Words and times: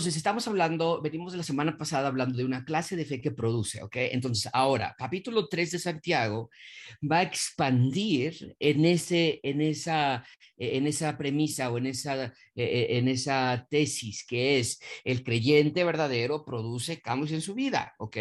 Entonces 0.00 0.16
estamos 0.16 0.48
hablando, 0.48 1.02
venimos 1.02 1.32
de 1.32 1.36
la 1.36 1.44
semana 1.44 1.76
pasada 1.76 2.08
hablando 2.08 2.38
de 2.38 2.46
una 2.46 2.64
clase 2.64 2.96
de 2.96 3.04
fe 3.04 3.20
que 3.20 3.32
produce, 3.32 3.82
¿ok? 3.82 3.96
Entonces 3.96 4.50
ahora, 4.54 4.94
capítulo 4.96 5.46
3 5.46 5.72
de 5.72 5.78
Santiago 5.78 6.48
va 7.02 7.18
a 7.18 7.22
expandir 7.22 8.56
en, 8.58 8.86
ese, 8.86 9.40
en, 9.42 9.60
esa, 9.60 10.24
en 10.56 10.86
esa 10.86 11.18
premisa 11.18 11.70
o 11.70 11.76
en 11.76 11.88
esa, 11.88 12.32
e, 12.64 12.94
e, 12.94 12.98
en 12.98 13.08
esa 13.08 13.66
tesis 13.70 14.24
que 14.26 14.58
es 14.58 14.80
el 15.04 15.22
creyente 15.24 15.84
verdadero 15.84 16.44
produce 16.44 17.00
cambios 17.00 17.32
en 17.32 17.40
su 17.40 17.54
vida, 17.54 17.94
¿ok? 17.98 18.16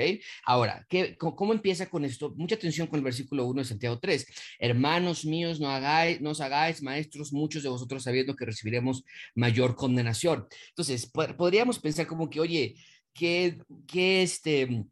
Ahora, 0.45 0.85
¿qué, 0.89 1.17
¿cómo 1.17 1.53
empieza 1.53 1.89
con 1.89 2.05
esto? 2.05 2.33
Mucha 2.35 2.55
atención 2.55 2.87
con 2.87 2.99
el 2.99 3.03
versículo 3.03 3.45
1 3.45 3.61
de 3.61 3.65
Santiago 3.65 3.99
3. 3.99 4.25
Hermanos 4.59 5.25
míos, 5.25 5.59
no 5.59 5.69
hagáis, 5.69 6.21
no 6.21 6.31
os 6.31 6.41
hagáis 6.41 6.81
maestros 6.81 7.33
muchos 7.33 7.63
de 7.63 7.69
vosotros 7.69 8.03
sabiendo 8.03 8.35
que 8.35 8.45
recibiremos 8.45 9.03
mayor 9.35 9.75
condenación. 9.75 10.47
Entonces, 10.69 11.11
podríamos 11.37 11.79
pensar 11.79 12.07
como 12.07 12.29
que, 12.29 12.39
oye, 12.39 12.75
que, 13.13 13.57
que 13.87 14.23
este 14.23 14.85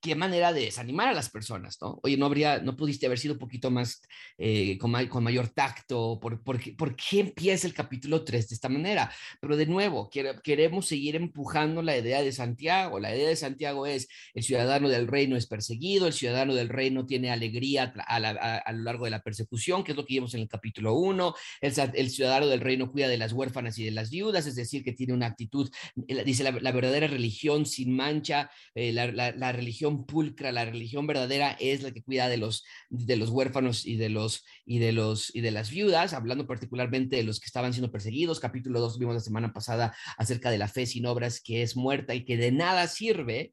qué 0.00 0.14
manera 0.14 0.52
de 0.52 0.62
desanimar 0.62 1.08
a 1.08 1.14
las 1.14 1.30
personas, 1.30 1.78
¿no? 1.80 1.98
Oye, 2.02 2.16
no 2.16 2.26
habría, 2.26 2.60
no 2.60 2.76
pudiste 2.76 3.06
haber 3.06 3.18
sido 3.18 3.34
un 3.34 3.40
poquito 3.40 3.70
más, 3.70 4.02
eh, 4.38 4.78
con, 4.78 4.92
con, 5.08 5.24
mayor 5.24 5.48
tacto, 5.48 6.18
¿Por, 6.20 6.42
por, 6.42 6.60
qué, 6.60 6.72
¿por, 6.72 6.96
qué, 6.96 7.20
empieza 7.20 7.66
el 7.66 7.74
capítulo 7.74 8.24
3 8.24 8.48
de 8.48 8.54
esta 8.54 8.68
manera? 8.68 9.12
Pero 9.40 9.56
de 9.56 9.66
nuevo, 9.66 10.10
queremos 10.10 10.86
seguir 10.86 11.16
empujando 11.16 11.82
la 11.82 11.96
idea 11.96 12.22
de 12.22 12.32
Santiago. 12.32 13.00
La 13.00 13.14
idea 13.14 13.28
de 13.28 13.36
Santiago 13.36 13.86
es, 13.86 14.08
el 14.34 14.42
ciudadano 14.42 14.88
del 14.88 15.08
reino 15.08 15.36
es 15.36 15.46
perseguido, 15.46 16.06
el 16.06 16.12
ciudadano 16.12 16.54
del 16.54 16.68
reino 16.68 17.06
tiene 17.06 17.30
alegría 17.30 17.92
a, 18.06 18.16
a, 18.16 18.72
lo 18.72 18.82
largo 18.82 19.04
de 19.04 19.10
la 19.10 19.22
persecución, 19.22 19.84
que 19.84 19.92
es 19.92 19.96
lo 19.96 20.04
que 20.04 20.14
vimos 20.14 20.34
en 20.34 20.40
el 20.40 20.48
capítulo 20.48 20.94
1, 20.94 21.34
el, 21.60 21.72
el, 21.94 22.10
ciudadano 22.10 22.46
del 22.46 22.60
reino 22.60 22.90
cuida 22.90 23.08
de 23.08 23.18
las 23.18 23.32
huérfanas 23.32 23.78
y 23.78 23.84
de 23.84 23.90
las 23.90 24.10
viudas, 24.10 24.46
es 24.46 24.54
decir, 24.54 24.84
que 24.84 24.92
tiene 24.92 25.12
una 25.12 25.26
actitud, 25.26 25.70
dice 25.94 26.44
la, 26.44 26.72
verdadera 26.72 27.06
religión 27.06 27.66
sin 27.66 27.94
mancha, 27.94 28.50
eh, 28.74 28.92
la, 28.92 29.10
la, 29.10 29.32
la 29.32 29.52
religión 29.62 30.04
pulcra, 30.04 30.52
la 30.52 30.64
religión 30.64 31.06
verdadera 31.06 31.56
es 31.60 31.82
la 31.82 31.92
que 31.92 32.02
cuida 32.02 32.28
de 32.28 32.36
los, 32.36 32.64
de 32.90 33.16
los 33.16 33.30
huérfanos 33.30 33.86
y 33.86 33.96
de, 33.96 34.08
los, 34.08 34.44
y, 34.66 34.80
de 34.80 34.92
los, 34.92 35.34
y 35.34 35.40
de 35.40 35.52
las 35.52 35.70
viudas, 35.70 36.12
hablando 36.12 36.46
particularmente 36.46 37.16
de 37.16 37.22
los 37.22 37.38
que 37.40 37.46
estaban 37.46 37.72
siendo 37.72 37.92
perseguidos. 37.92 38.40
Capítulo 38.40 38.80
2 38.80 38.98
vimos 38.98 39.14
la 39.14 39.20
semana 39.20 39.52
pasada 39.52 39.96
acerca 40.18 40.50
de 40.50 40.58
la 40.58 40.68
fe 40.68 40.86
sin 40.86 41.06
obras 41.06 41.40
que 41.40 41.62
es 41.62 41.76
muerta 41.76 42.14
y 42.14 42.24
que 42.24 42.36
de 42.36 42.50
nada 42.50 42.88
sirve 42.88 43.52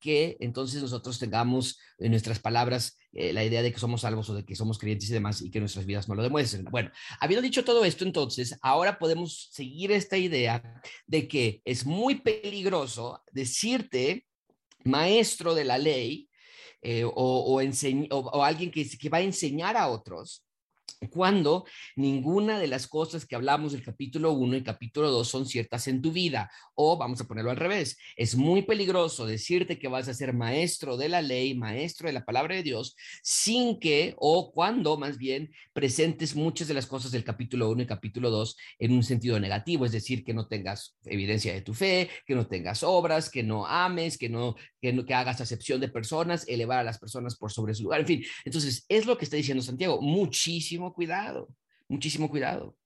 que 0.00 0.36
entonces 0.40 0.80
nosotros 0.80 1.18
tengamos 1.18 1.78
en 1.98 2.10
nuestras 2.12 2.38
palabras 2.38 2.96
eh, 3.12 3.32
la 3.32 3.44
idea 3.44 3.62
de 3.62 3.72
que 3.72 3.80
somos 3.80 4.02
salvos 4.02 4.30
o 4.30 4.34
de 4.34 4.44
que 4.44 4.54
somos 4.54 4.78
creyentes 4.78 5.10
y 5.10 5.12
demás 5.12 5.42
y 5.42 5.50
que 5.50 5.60
nuestras 5.60 5.86
vidas 5.86 6.08
no 6.08 6.14
lo 6.14 6.22
demuestren. 6.22 6.64
Bueno, 6.70 6.90
habiendo 7.20 7.42
dicho 7.42 7.64
todo 7.64 7.84
esto, 7.84 8.04
entonces 8.04 8.56
ahora 8.62 8.98
podemos 8.98 9.48
seguir 9.52 9.92
esta 9.92 10.16
idea 10.16 10.62
de 11.06 11.26
que 11.26 11.62
es 11.64 11.84
muy 11.84 12.16
peligroso 12.16 13.22
decirte 13.32 14.26
maestro 14.84 15.54
de 15.54 15.64
la 15.64 15.78
ley 15.78 16.28
eh, 16.82 17.04
o, 17.04 17.10
o, 17.12 18.44
alguien 18.44 18.70
que, 18.70 18.88
que 18.98 19.08
va 19.08 19.18
a 19.18 19.22
enseñar 19.22 19.76
a 19.76 19.88
otros 19.88 20.44
cuando 21.10 21.64
ninguna 21.96 22.58
de 22.58 22.66
las 22.66 22.86
cosas 22.86 23.26
que 23.26 23.36
hablamos 23.36 23.72
del 23.72 23.82
capítulo 23.82 24.32
1 24.32 24.56
y 24.56 24.62
capítulo 24.62 25.10
2 25.10 25.28
son 25.28 25.46
ciertas 25.46 25.86
en 25.88 26.02
tu 26.02 26.12
vida. 26.12 26.50
O 26.74 26.96
vamos 26.96 27.20
a 27.20 27.24
ponerlo 27.24 27.50
al 27.50 27.56
revés, 27.56 27.98
es 28.16 28.34
muy 28.34 28.62
peligroso 28.62 29.26
decirte 29.26 29.78
que 29.78 29.88
vas 29.88 30.08
a 30.08 30.14
ser 30.14 30.32
maestro 30.32 30.96
de 30.96 31.08
la 31.08 31.22
ley, 31.22 31.54
maestro 31.54 32.08
de 32.08 32.12
la 32.12 32.24
palabra 32.24 32.56
de 32.56 32.62
Dios, 32.62 32.96
sin 33.22 33.78
que, 33.78 34.14
o 34.16 34.50
cuando 34.52 34.96
más 34.96 35.18
bien, 35.18 35.50
presentes 35.72 36.34
muchas 36.34 36.68
de 36.68 36.74
las 36.74 36.86
cosas 36.86 37.10
del 37.10 37.24
capítulo 37.24 37.70
1 37.70 37.82
y 37.82 37.86
capítulo 37.86 38.30
2 38.30 38.56
en 38.80 38.92
un 38.92 39.02
sentido 39.02 39.38
negativo, 39.38 39.86
es 39.86 39.92
decir, 39.92 40.24
que 40.24 40.34
no 40.34 40.46
tengas 40.46 40.96
evidencia 41.04 41.52
de 41.52 41.62
tu 41.62 41.74
fe, 41.74 42.08
que 42.26 42.34
no 42.34 42.46
tengas 42.46 42.82
obras, 42.82 43.30
que 43.30 43.42
no 43.42 43.66
ames, 43.66 44.18
que 44.18 44.28
no, 44.28 44.56
que, 44.80 44.92
no, 44.92 45.04
que 45.04 45.14
hagas 45.14 45.40
acepción 45.40 45.80
de 45.80 45.88
personas, 45.88 46.46
elevar 46.48 46.78
a 46.78 46.84
las 46.84 46.98
personas 46.98 47.36
por 47.36 47.52
sobre 47.52 47.74
su 47.74 47.84
lugar, 47.84 48.00
en 48.00 48.06
fin. 48.06 48.24
Entonces, 48.44 48.84
es 48.88 49.06
lo 49.06 49.16
que 49.18 49.24
está 49.24 49.36
diciendo 49.36 49.62
Santiago, 49.62 50.00
muchísimo 50.00 50.77
cuidado, 50.92 51.48
muchísimo 51.88 52.28
cuidado. 52.28 52.76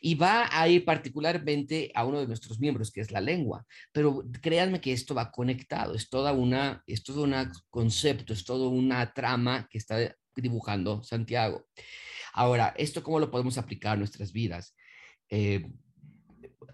Y 0.00 0.14
va 0.14 0.48
a 0.50 0.68
ir 0.68 0.84
particularmente 0.84 1.90
a 1.94 2.04
uno 2.04 2.20
de 2.20 2.26
nuestros 2.26 2.58
miembros, 2.58 2.90
que 2.90 3.00
es 3.00 3.10
la 3.10 3.20
lengua. 3.20 3.64
Pero 3.92 4.24
créanme 4.40 4.80
que 4.80 4.92
esto 4.92 5.14
va 5.14 5.30
conectado, 5.30 5.94
es 5.94 6.08
toda 6.08 6.32
una, 6.32 6.82
es 6.86 7.02
todo 7.02 7.22
un 7.22 7.34
concepto, 7.70 8.32
es 8.32 8.44
toda 8.44 8.68
una 8.68 9.12
trama 9.12 9.68
que 9.70 9.78
está 9.78 10.14
dibujando 10.34 11.02
Santiago. 11.02 11.66
Ahora, 12.32 12.74
¿esto 12.76 13.02
cómo 13.02 13.20
lo 13.20 13.30
podemos 13.30 13.58
aplicar 13.58 13.94
a 13.94 13.96
nuestras 13.96 14.32
vidas? 14.32 14.74
Eh, 15.30 15.66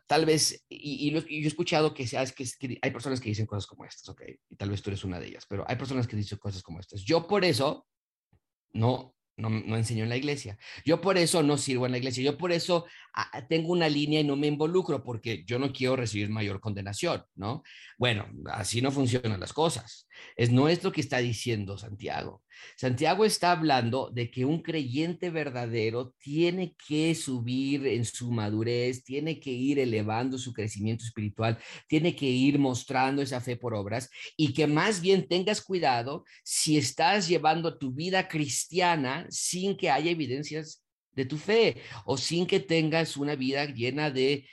tal 0.07 0.27
vez, 0.27 0.65
y, 0.69 1.11
yo 1.11 1.21
he 1.29 1.47
escuchado 1.47 1.95
que, 1.95 2.05
que, 2.05 2.45
que, 2.59 2.79
hay 2.83 2.91
personas 2.91 3.21
que 3.21 3.29
dicen 3.29 3.47
cosas 3.47 3.67
como 3.67 3.85
estas, 3.85 4.09
ok, 4.09 4.23
y 4.51 4.57
tal 4.57 4.71
vez 4.71 4.83
tú 4.83 4.91
eres 4.91 5.05
una 5.05 5.19
de 5.19 5.29
ellas, 5.29 5.47
pero 5.49 5.65
hay 5.67 5.77
personas 5.77 6.07
que 6.07 6.17
dicen 6.17 6.39
cosas 6.39 6.63
como 6.63 6.81
estas. 6.81 7.03
Yo 7.03 7.27
por 7.27 7.45
eso 7.45 7.87
no 8.73 9.15
no, 9.37 9.51
no 9.51 9.77
enseño 9.77 10.05
en 10.05 10.11
la 10.11 10.17
iglesia. 10.17 10.59
Yo 10.85 11.01
por 11.01 11.19
eso 11.19 11.43
no 11.43 11.57
sirvo 11.59 11.87
en 11.87 11.93
la 11.93 11.99
iglesia. 11.99 12.23
Yo 12.23 12.39
por 12.39 12.53
eso 12.53 12.87
ah, 13.15 13.47
tengo 13.49 13.73
una 13.73 13.89
línea 13.89 14.21
y 14.21 14.25
no 14.25 14.37
me 14.37 14.47
involucro 14.47 15.03
porque 15.03 15.45
yo 15.45 15.59
no 15.59 15.73
quiero 15.73 15.97
recibir 15.97 16.31
mayor 16.31 16.61
condenación, 16.61 17.25
¿no? 17.35 17.63
Bueno, 17.99 18.29
así 18.53 18.81
no 18.83 18.91
funcionan 18.93 19.41
las 19.41 19.53
cosas. 19.53 20.09
Es, 20.37 20.51
no 20.51 20.69
es 20.69 20.83
lo 20.85 20.93
que 20.93 21.01
está 21.01 21.19
diciendo 21.19 21.79
Santiago. 21.79 22.43
Santiago 22.77 23.25
está 23.25 23.53
hablando 23.53 24.11
de 24.13 24.31
que 24.31 24.45
un 24.45 24.63
creyente 24.63 25.31
verdadero 25.31 26.15
tiene 26.19 26.75
que 26.87 27.15
subir 27.15 27.87
en 27.87 28.05
su 28.05 28.31
madurez, 28.31 29.05
tiene 29.05 29.41
que 29.41 29.51
ir 29.51 29.79
elevando 29.79 30.39
su 30.39 30.53
crecimiento 30.53 31.05
espiritual, 31.05 31.59
tiene 31.89 32.15
que 32.15 32.27
ir 32.27 32.59
mostrando 32.59 33.23
esa 33.23 33.41
fe 33.41 33.57
por 33.57 33.75
obras 33.75 34.09
y 34.37 34.53
que 34.53 34.67
más 34.67 35.01
bien 35.01 35.27
tengas 35.29 35.61
cuidado 35.61 36.25
si 36.43 36.77
estás 36.77 37.29
llevando 37.29 37.79
tu 37.79 37.93
vida 37.93 38.29
cristiana 38.29 39.24
sin 39.31 39.77
que 39.77 39.91
haya 39.91 40.11
evidencias 40.11 40.83
de 41.13 41.25
tu 41.25 41.39
fe 41.39 41.81
o 42.05 42.17
sin 42.17 42.47
que 42.47 42.61
tengas 42.61 43.17
una 43.17 43.37
vida 43.37 43.67
llena 43.67 44.11
de, 44.11 44.47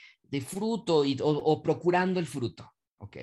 fruto 0.46 1.04
y, 1.04 1.18
o, 1.20 1.62
procurando 1.62 2.18
el 2.20 2.26
fruto. 2.26 2.72
¿ok? 2.98 3.16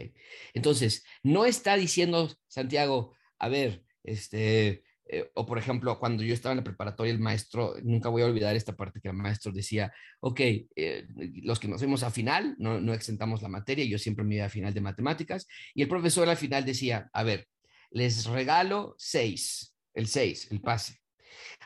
Entonces, 0.53 1.03
no 1.23 1.45
está 1.45 1.75
diciendo 1.75 2.29
Santiago, 2.47 3.15
a 3.39 3.49
ver, 3.49 3.83
este, 4.03 4.83
eh, 5.11 5.31
o 5.33 5.45
por 5.45 5.57
ejemplo, 5.57 5.97
cuando 5.99 6.21
yo 6.23 6.35
estaba 6.35 6.53
en 6.53 6.57
la 6.57 6.63
preparatoria, 6.63 7.11
el 7.11 7.19
maestro, 7.19 7.73
nunca 7.81 8.09
voy 8.09 8.21
a 8.21 8.27
olvidar 8.27 8.55
esta 8.55 8.75
parte 8.75 9.01
que 9.01 9.07
el 9.07 9.15
maestro 9.15 9.51
decía, 9.51 9.91
ok, 10.19 10.39
eh, 10.39 11.07
los 11.41 11.59
que 11.59 11.67
nos 11.67 11.81
vemos 11.81 12.03
a 12.03 12.11
final, 12.11 12.55
no, 12.59 12.79
no 12.79 12.93
exentamos 12.93 13.41
la 13.41 13.49
materia, 13.49 13.85
yo 13.85 13.97
siempre 13.97 14.23
me 14.23 14.35
iba 14.35 14.45
a 14.45 14.49
final 14.49 14.71
de 14.71 14.81
matemáticas, 14.81 15.47
y 15.73 15.81
el 15.81 15.87
profesor 15.87 16.29
al 16.29 16.37
final 16.37 16.63
decía, 16.63 17.09
a 17.11 17.23
ver, 17.23 17.47
les 17.89 18.25
regalo 18.25 18.93
seis, 18.99 19.75
el 19.95 20.05
seis, 20.05 20.47
el 20.51 20.61
pase, 20.61 20.99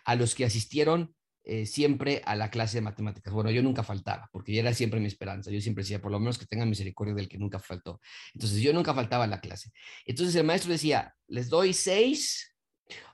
a 0.05 0.15
los 0.15 0.35
que 0.35 0.45
asistieron 0.45 1.15
eh, 1.45 1.65
siempre 1.65 2.21
a 2.25 2.35
la 2.35 2.49
clase 2.49 2.77
de 2.77 2.81
matemáticas. 2.81 3.33
Bueno, 3.33 3.51
yo 3.51 3.61
nunca 3.61 3.83
faltaba, 3.83 4.29
porque 4.31 4.53
ya 4.53 4.61
era 4.61 4.73
siempre 4.73 5.01
mi 5.01 5.07
esperanza. 5.07 5.51
Yo 5.51 5.59
siempre 5.59 5.83
decía, 5.83 6.01
por 6.01 6.11
lo 6.11 6.19
menos 6.19 6.37
que 6.37 6.45
tengan 6.45 6.69
misericordia 6.69 7.13
del 7.13 7.27
que 7.27 7.37
nunca 7.37 7.59
faltó. 7.59 7.99
Entonces, 8.33 8.61
yo 8.61 8.71
nunca 8.71 8.93
faltaba 8.93 9.25
a 9.25 9.27
la 9.27 9.41
clase. 9.41 9.71
Entonces, 10.05 10.35
el 10.35 10.45
maestro 10.45 10.71
decía, 10.71 11.13
les 11.27 11.49
doy 11.49 11.73
seis 11.73 12.55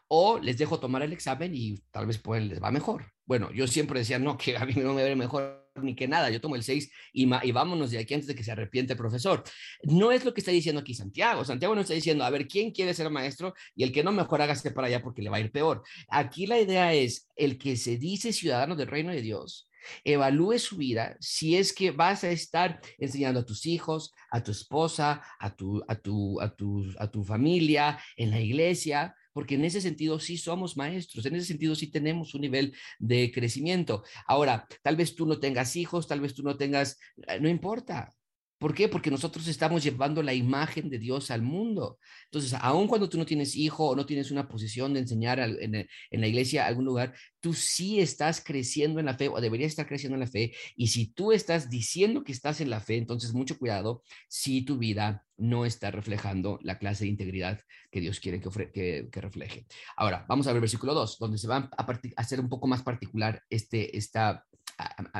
o 0.07 0.39
les 0.39 0.57
dejo 0.57 0.79
tomar 0.79 1.01
el 1.01 1.13
examen 1.13 1.55
y 1.55 1.79
tal 1.91 2.05
vez 2.05 2.19
pues, 2.19 2.43
les 2.43 2.61
va 2.61 2.69
mejor. 2.69 3.11
Bueno, 3.25 3.51
yo 3.51 3.67
siempre 3.67 3.99
decía, 3.99 4.19
no, 4.19 4.37
que 4.37 4.57
a 4.57 4.65
mí 4.65 4.73
no 4.75 4.93
me 4.93 5.07
va 5.07 5.15
mejor 5.15 5.68
ni 5.83 5.95
que 5.95 6.07
nada, 6.07 6.29
yo 6.29 6.41
tomo 6.41 6.55
el 6.55 6.63
6 6.63 6.91
y, 7.13 7.23
y, 7.23 7.51
vámonos 7.51 7.91
de 7.91 7.99
aquí 7.99 8.13
antes 8.13 8.27
de 8.27 8.35
que 8.35 8.43
se 8.43 8.51
arrepiente 8.51 8.93
el 8.93 8.97
profesor. 8.97 9.43
No 9.83 10.11
es 10.11 10.25
lo 10.25 10.33
que 10.33 10.41
está 10.41 10.51
diciendo 10.51 10.81
aquí 10.81 10.93
Santiago. 10.93 11.45
Santiago 11.45 11.75
no 11.75 11.81
está 11.81 11.93
diciendo, 11.93 12.23
a 12.23 12.29
ver, 12.29 12.47
¿quién 12.47 12.71
quiere 12.71 12.93
ser 12.93 13.09
maestro? 13.09 13.53
Y 13.75 13.83
el 13.83 13.91
que 13.91 14.03
no, 14.03 14.11
mejor 14.11 14.41
hágase 14.41 14.71
para 14.71 14.87
allá 14.87 15.01
porque 15.01 15.21
le 15.21 15.29
va 15.29 15.37
a 15.37 15.41
ir 15.41 15.51
peor. 15.51 15.83
Aquí 16.09 16.47
la 16.47 16.59
idea 16.59 16.93
es, 16.93 17.27
el 17.35 17.57
que 17.57 17.77
se 17.77 17.97
dice 17.97 18.33
ciudadano 18.33 18.75
del 18.75 18.87
reino 18.87 19.11
de 19.11 19.21
Dios, 19.21 19.69
evalúe 20.03 20.59
su 20.59 20.77
vida 20.77 21.15
si 21.19 21.55
es 21.55 21.73
que 21.73 21.91
vas 21.91 22.23
a 22.23 22.31
estar 22.31 22.81
enseñando 22.97 23.39
a 23.41 23.45
tus 23.45 23.65
hijos, 23.65 24.13
a 24.31 24.43
tu 24.43 24.51
esposa, 24.51 25.21
a 25.39 25.55
tu, 25.55 25.83
a 25.87 25.95
tu, 25.95 26.39
a 26.41 26.55
tu, 26.55 26.85
a 26.97 27.09
tu 27.09 27.23
familia, 27.23 27.99
en 28.15 28.31
la 28.31 28.39
iglesia, 28.39 29.15
porque 29.33 29.55
en 29.55 29.65
ese 29.65 29.81
sentido 29.81 30.19
sí 30.19 30.37
somos 30.37 30.77
maestros, 30.77 31.25
en 31.25 31.35
ese 31.35 31.45
sentido 31.47 31.75
sí 31.75 31.91
tenemos 31.91 32.33
un 32.35 32.41
nivel 32.41 32.75
de 32.99 33.31
crecimiento. 33.31 34.03
Ahora, 34.27 34.67
tal 34.83 34.95
vez 34.95 35.15
tú 35.15 35.25
no 35.25 35.39
tengas 35.39 35.75
hijos, 35.75 36.07
tal 36.07 36.21
vez 36.21 36.33
tú 36.33 36.43
no 36.43 36.57
tengas, 36.57 36.97
eh, 37.27 37.39
no 37.39 37.49
importa, 37.49 38.13
¿Por 38.59 38.73
qué? 38.75 38.89
Porque 38.89 39.09
nosotros 39.09 39.47
estamos 39.47 39.83
llevando 39.83 40.21
la 40.21 40.33
imagen 40.33 40.89
de 40.89 40.99
Dios 40.99 41.31
al 41.31 41.41
mundo. 41.41 41.97
Entonces, 42.25 42.53
aun 42.61 42.87
cuando 42.87 43.07
tú 43.07 43.17
no 43.17 43.25
tienes 43.25 43.55
hijo 43.55 43.87
o 43.87 43.95
no 43.95 44.05
tienes 44.05 44.31
una 44.31 44.49
posición 44.49 44.93
de 44.93 44.99
enseñar 44.99 45.39
en, 45.39 45.87
la 46.11 46.27
iglesia, 46.27 46.67
algún 46.67 46.83
lugar, 46.83 47.13
tú 47.39 47.53
sí 47.53 48.01
estás 48.01 48.43
creciendo 48.43 48.99
en 48.99 49.05
la 49.05 49.13
fe 49.13 49.29
o 49.29 49.39
deberías 49.39 49.69
estar 49.69 49.87
creciendo 49.87 50.15
en 50.15 50.19
la 50.19 50.27
fe. 50.27 50.53
Y 50.75 50.87
si 50.87 51.13
tú 51.13 51.31
estás 51.31 51.69
diciendo 51.69 52.25
que 52.25 52.33
estás 52.33 52.59
en 52.59 52.69
la 52.69 52.81
fe, 52.81 52.97
entonces 52.97 53.33
mucho 53.33 53.57
cuidado 53.57 54.03
si 54.27 54.61
tu 54.63 54.77
vida 54.77 55.25
no 55.37 55.65
está 55.65 55.89
reflejando 55.89 56.59
la 56.61 56.77
clase 56.77 57.05
de 57.05 57.11
integridad 57.11 57.61
que 57.89 58.01
Dios 58.01 58.19
quiere 58.19 58.41
que, 58.41 59.09
que, 59.09 59.21
refleje. 59.21 59.65
Ahora, 59.95 60.25
vamos 60.27 60.47
a 60.47 60.51
ver 60.51 60.59
versículo 60.59 60.93
2, 60.93 61.17
donde 61.17 61.37
se 61.37 61.47
va 61.47 61.69
a, 61.77 61.99
hacer 62.17 62.41
un 62.41 62.49
poco 62.49 62.67
más 62.67 62.83
particular 62.83 63.41
este, 63.49 63.97
esta 63.97 64.45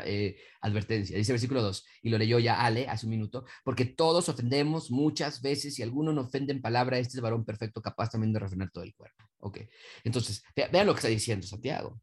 eh, 0.05 0.37
advertencia. 0.61 1.17
Dice 1.17 1.33
versículo 1.33 1.61
2, 1.61 1.85
y 2.03 2.09
lo 2.09 2.17
leyó 2.17 2.39
ya 2.39 2.63
Ale 2.63 2.87
hace 2.87 3.05
un 3.05 3.11
minuto, 3.11 3.45
porque 3.63 3.85
todos 3.85 4.29
ofendemos 4.29 4.91
muchas 4.91 5.41
veces, 5.41 5.79
y 5.79 5.83
alguno 5.83 6.13
no 6.13 6.21
ofende 6.21 6.53
en 6.53 6.61
palabra, 6.61 6.99
este 6.99 7.17
es 7.17 7.21
varón 7.21 7.45
perfecto, 7.45 7.81
capaz 7.81 8.09
también 8.09 8.33
de 8.33 8.39
refrenar 8.39 8.71
todo 8.71 8.83
el 8.83 8.93
cuerpo. 8.93 9.25
Ok, 9.39 9.59
entonces, 10.03 10.43
vean 10.55 10.85
lo 10.85 10.93
que 10.93 10.99
está 10.99 11.07
diciendo 11.07 11.47
Santiago. 11.47 12.01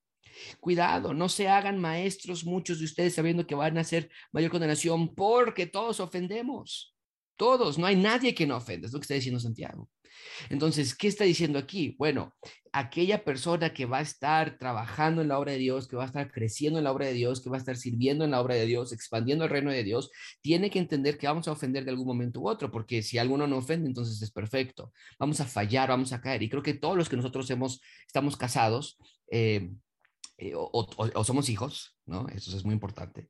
Cuidado, 0.60 1.14
no 1.14 1.28
se 1.28 1.48
hagan 1.48 1.78
maestros 1.78 2.44
muchos 2.44 2.78
de 2.78 2.84
ustedes 2.84 3.14
sabiendo 3.14 3.46
que 3.46 3.54
van 3.54 3.78
a 3.78 3.84
ser 3.84 4.10
mayor 4.32 4.50
condenación 4.50 5.14
porque 5.14 5.66
todos 5.66 6.00
ofendemos. 6.00 6.95
Todos, 7.36 7.78
no 7.78 7.86
hay 7.86 7.96
nadie 7.96 8.34
que 8.34 8.46
no 8.46 8.56
ofenda, 8.56 8.86
es 8.86 8.92
lo 8.92 8.98
que 8.98 9.04
está 9.04 9.14
diciendo 9.14 9.40
Santiago. 9.40 9.88
Entonces, 10.50 10.94
¿qué 10.94 11.08
está 11.08 11.24
diciendo 11.24 11.58
aquí? 11.58 11.94
Bueno, 11.98 12.34
aquella 12.72 13.24
persona 13.24 13.72
que 13.72 13.86
va 13.86 13.98
a 13.98 14.02
estar 14.02 14.58
trabajando 14.58 15.22
en 15.22 15.28
la 15.28 15.38
obra 15.38 15.52
de 15.52 15.58
Dios, 15.58 15.88
que 15.88 15.96
va 15.96 16.04
a 16.04 16.06
estar 16.06 16.30
creciendo 16.30 16.78
en 16.78 16.84
la 16.84 16.92
obra 16.92 17.06
de 17.06 17.14
Dios, 17.14 17.42
que 17.42 17.50
va 17.50 17.56
a 17.56 17.58
estar 17.58 17.76
sirviendo 17.76 18.24
en 18.24 18.32
la 18.32 18.40
obra 18.40 18.54
de 18.54 18.66
Dios, 18.66 18.92
expandiendo 18.92 19.44
el 19.44 19.50
reino 19.50 19.70
de 19.70 19.84
Dios, 19.84 20.10
tiene 20.42 20.70
que 20.70 20.78
entender 20.78 21.18
que 21.18 21.26
vamos 21.26 21.48
a 21.48 21.52
ofender 21.52 21.84
de 21.84 21.90
algún 21.90 22.06
momento 22.06 22.40
u 22.40 22.48
otro, 22.48 22.70
porque 22.70 23.02
si 23.02 23.18
alguno 23.18 23.46
no 23.46 23.58
ofende, 23.58 23.88
entonces 23.88 24.20
es 24.22 24.30
perfecto. 24.30 24.92
Vamos 25.18 25.40
a 25.40 25.46
fallar, 25.46 25.88
vamos 25.88 26.12
a 26.12 26.20
caer. 26.20 26.42
Y 26.42 26.48
creo 26.48 26.62
que 26.62 26.74
todos 26.74 26.96
los 26.96 27.08
que 27.08 27.16
nosotros 27.16 27.48
hemos, 27.50 27.80
estamos 28.06 28.36
casados, 28.36 28.98
eh, 29.30 29.70
eh, 30.38 30.52
o, 30.54 31.24
somos 31.24 31.48
hijos, 31.48 31.96
¿no? 32.04 32.26
Eso 32.28 32.54
es 32.56 32.64
muy 32.64 32.74
importante 32.74 33.28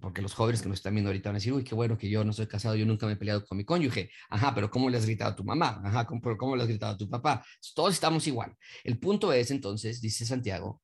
porque 0.00 0.22
los 0.22 0.34
jóvenes 0.34 0.62
que 0.62 0.68
nos 0.68 0.78
están 0.78 0.94
viendo 0.94 1.08
ahorita 1.10 1.28
van 1.28 1.36
a 1.36 1.38
decir, 1.38 1.52
uy, 1.52 1.64
qué 1.64 1.74
bueno 1.74 1.96
que 1.96 2.10
yo 2.10 2.24
no 2.24 2.32
soy 2.32 2.46
casado, 2.46 2.74
yo 2.74 2.86
nunca 2.86 3.06
me 3.06 3.12
he 3.12 3.16
peleado 3.16 3.44
con 3.44 3.58
mi 3.58 3.64
cónyuge. 3.64 4.10
Ajá, 4.28 4.54
pero 4.54 4.70
¿cómo 4.70 4.90
le 4.90 4.98
has 4.98 5.06
gritado 5.06 5.32
a 5.32 5.36
tu 5.36 5.44
mamá? 5.44 5.80
Ajá, 5.84 6.06
¿cómo, 6.06 6.20
cómo 6.36 6.56
le 6.56 6.62
has 6.62 6.68
gritado 6.68 6.94
a 6.94 6.98
tu 6.98 7.08
papá? 7.08 7.44
Todos 7.74 7.94
estamos 7.94 8.26
igual. 8.26 8.56
El 8.84 8.98
punto 8.98 9.32
es 9.32 9.50
entonces, 9.50 10.00
dice 10.00 10.26
Santiago, 10.26 10.82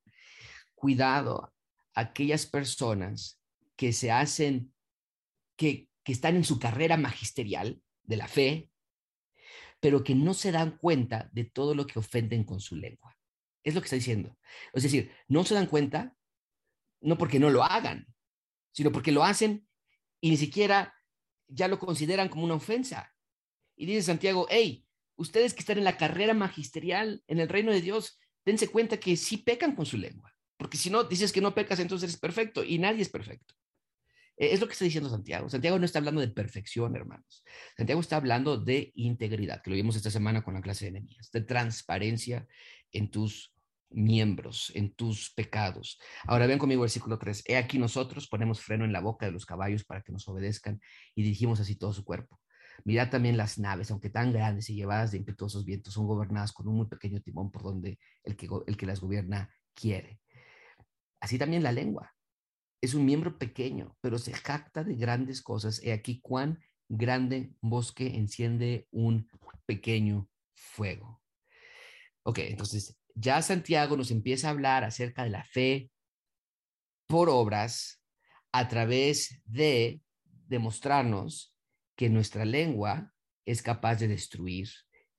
cuidado 0.74 1.52
aquellas 1.94 2.46
personas 2.46 3.40
que 3.76 3.92
se 3.92 4.10
hacen, 4.10 4.72
que, 5.56 5.88
que 6.04 6.12
están 6.12 6.36
en 6.36 6.44
su 6.44 6.58
carrera 6.58 6.96
magisterial 6.96 7.80
de 8.04 8.16
la 8.16 8.28
fe, 8.28 8.70
pero 9.80 10.02
que 10.02 10.14
no 10.14 10.34
se 10.34 10.52
dan 10.52 10.76
cuenta 10.78 11.28
de 11.32 11.44
todo 11.44 11.74
lo 11.74 11.86
que 11.86 11.98
ofenden 11.98 12.44
con 12.44 12.60
su 12.60 12.76
lengua. 12.76 13.16
Es 13.62 13.74
lo 13.74 13.80
que 13.80 13.86
está 13.86 13.96
diciendo. 13.96 14.36
Es 14.72 14.82
decir, 14.82 15.12
no 15.28 15.44
se 15.44 15.54
dan 15.54 15.66
cuenta, 15.66 16.14
no 17.00 17.18
porque 17.18 17.38
no 17.38 17.50
lo 17.50 17.62
hagan, 17.62 18.06
sino 18.78 18.92
porque 18.92 19.10
lo 19.10 19.24
hacen 19.24 19.66
y 20.20 20.30
ni 20.30 20.36
siquiera 20.36 20.94
ya 21.48 21.66
lo 21.66 21.80
consideran 21.80 22.28
como 22.28 22.44
una 22.44 22.54
ofensa. 22.54 23.12
Y 23.74 23.86
dice 23.86 24.02
Santiago, 24.02 24.46
hey, 24.50 24.86
ustedes 25.16 25.52
que 25.52 25.58
están 25.58 25.78
en 25.78 25.84
la 25.84 25.96
carrera 25.96 26.32
magisterial 26.32 27.20
en 27.26 27.40
el 27.40 27.48
reino 27.48 27.72
de 27.72 27.80
Dios, 27.80 28.20
dense 28.44 28.68
cuenta 28.68 29.00
que 29.00 29.16
sí 29.16 29.38
pecan 29.38 29.74
con 29.74 29.84
su 29.84 29.98
lengua, 29.98 30.32
porque 30.56 30.76
si 30.76 30.90
no 30.90 31.02
dices 31.02 31.32
que 31.32 31.40
no 31.40 31.56
pecas, 31.56 31.80
entonces 31.80 32.08
eres 32.08 32.20
perfecto 32.20 32.62
y 32.62 32.78
nadie 32.78 33.02
es 33.02 33.08
perfecto. 33.08 33.52
E, 34.36 34.52
es 34.52 34.60
lo 34.60 34.68
que 34.68 34.74
está 34.74 34.84
diciendo 34.84 35.10
Santiago. 35.10 35.48
Santiago 35.48 35.76
no 35.80 35.84
está 35.84 35.98
hablando 35.98 36.20
de 36.20 36.28
perfección, 36.28 36.94
hermanos. 36.94 37.42
Santiago 37.76 38.00
está 38.00 38.14
hablando 38.14 38.58
de 38.58 38.92
integridad, 38.94 39.60
que 39.60 39.70
lo 39.70 39.76
vimos 39.76 39.96
esta 39.96 40.12
semana 40.12 40.44
con 40.44 40.54
la 40.54 40.60
clase 40.60 40.84
de 40.84 40.90
enemías, 40.90 41.32
de 41.32 41.40
transparencia 41.40 42.46
en 42.92 43.10
tus 43.10 43.52
miembros, 43.90 44.70
en 44.74 44.94
tus 44.94 45.32
pecados. 45.34 45.98
Ahora 46.24 46.46
ven 46.46 46.58
conmigo 46.58 46.82
versículo 46.82 47.18
3. 47.18 47.44
He 47.46 47.56
aquí 47.56 47.78
nosotros 47.78 48.28
ponemos 48.28 48.60
freno 48.60 48.84
en 48.84 48.92
la 48.92 49.00
boca 49.00 49.26
de 49.26 49.32
los 49.32 49.46
caballos 49.46 49.84
para 49.84 50.02
que 50.02 50.12
nos 50.12 50.28
obedezcan 50.28 50.80
y 51.14 51.22
dirigimos 51.22 51.60
así 51.60 51.76
todo 51.76 51.92
su 51.92 52.04
cuerpo. 52.04 52.40
Mirad 52.84 53.10
también 53.10 53.36
las 53.36 53.58
naves, 53.58 53.90
aunque 53.90 54.10
tan 54.10 54.32
grandes 54.32 54.70
y 54.70 54.74
llevadas 54.74 55.10
de 55.10 55.18
impetuosos 55.18 55.64
vientos, 55.64 55.94
son 55.94 56.06
gobernadas 56.06 56.52
con 56.52 56.68
un 56.68 56.76
muy 56.76 56.86
pequeño 56.86 57.20
timón 57.20 57.50
por 57.50 57.62
donde 57.62 57.98
el 58.22 58.36
que, 58.36 58.48
el 58.66 58.76
que 58.76 58.86
las 58.86 59.00
gobierna 59.00 59.52
quiere. 59.74 60.20
Así 61.20 61.38
también 61.38 61.62
la 61.62 61.72
lengua. 61.72 62.14
Es 62.80 62.94
un 62.94 63.04
miembro 63.04 63.38
pequeño, 63.38 63.96
pero 64.00 64.18
se 64.18 64.32
jacta 64.32 64.84
de 64.84 64.94
grandes 64.94 65.42
cosas. 65.42 65.82
He 65.82 65.92
aquí 65.92 66.20
cuán 66.20 66.60
grande 66.88 67.52
bosque 67.60 68.16
enciende 68.16 68.86
un 68.92 69.28
pequeño 69.66 70.28
fuego. 70.54 71.20
Ok, 72.22 72.38
entonces 72.40 72.96
ya 73.18 73.42
Santiago 73.42 73.96
nos 73.96 74.10
empieza 74.10 74.48
a 74.48 74.50
hablar 74.50 74.84
acerca 74.84 75.24
de 75.24 75.30
la 75.30 75.44
fe 75.44 75.90
por 77.06 77.28
obras 77.28 78.02
a 78.52 78.68
través 78.68 79.42
de 79.44 80.00
demostrarnos 80.46 81.54
que 81.96 82.08
nuestra 82.08 82.44
lengua 82.44 83.12
es 83.44 83.62
capaz 83.62 83.96
de 83.96 84.08
destruir 84.08 84.68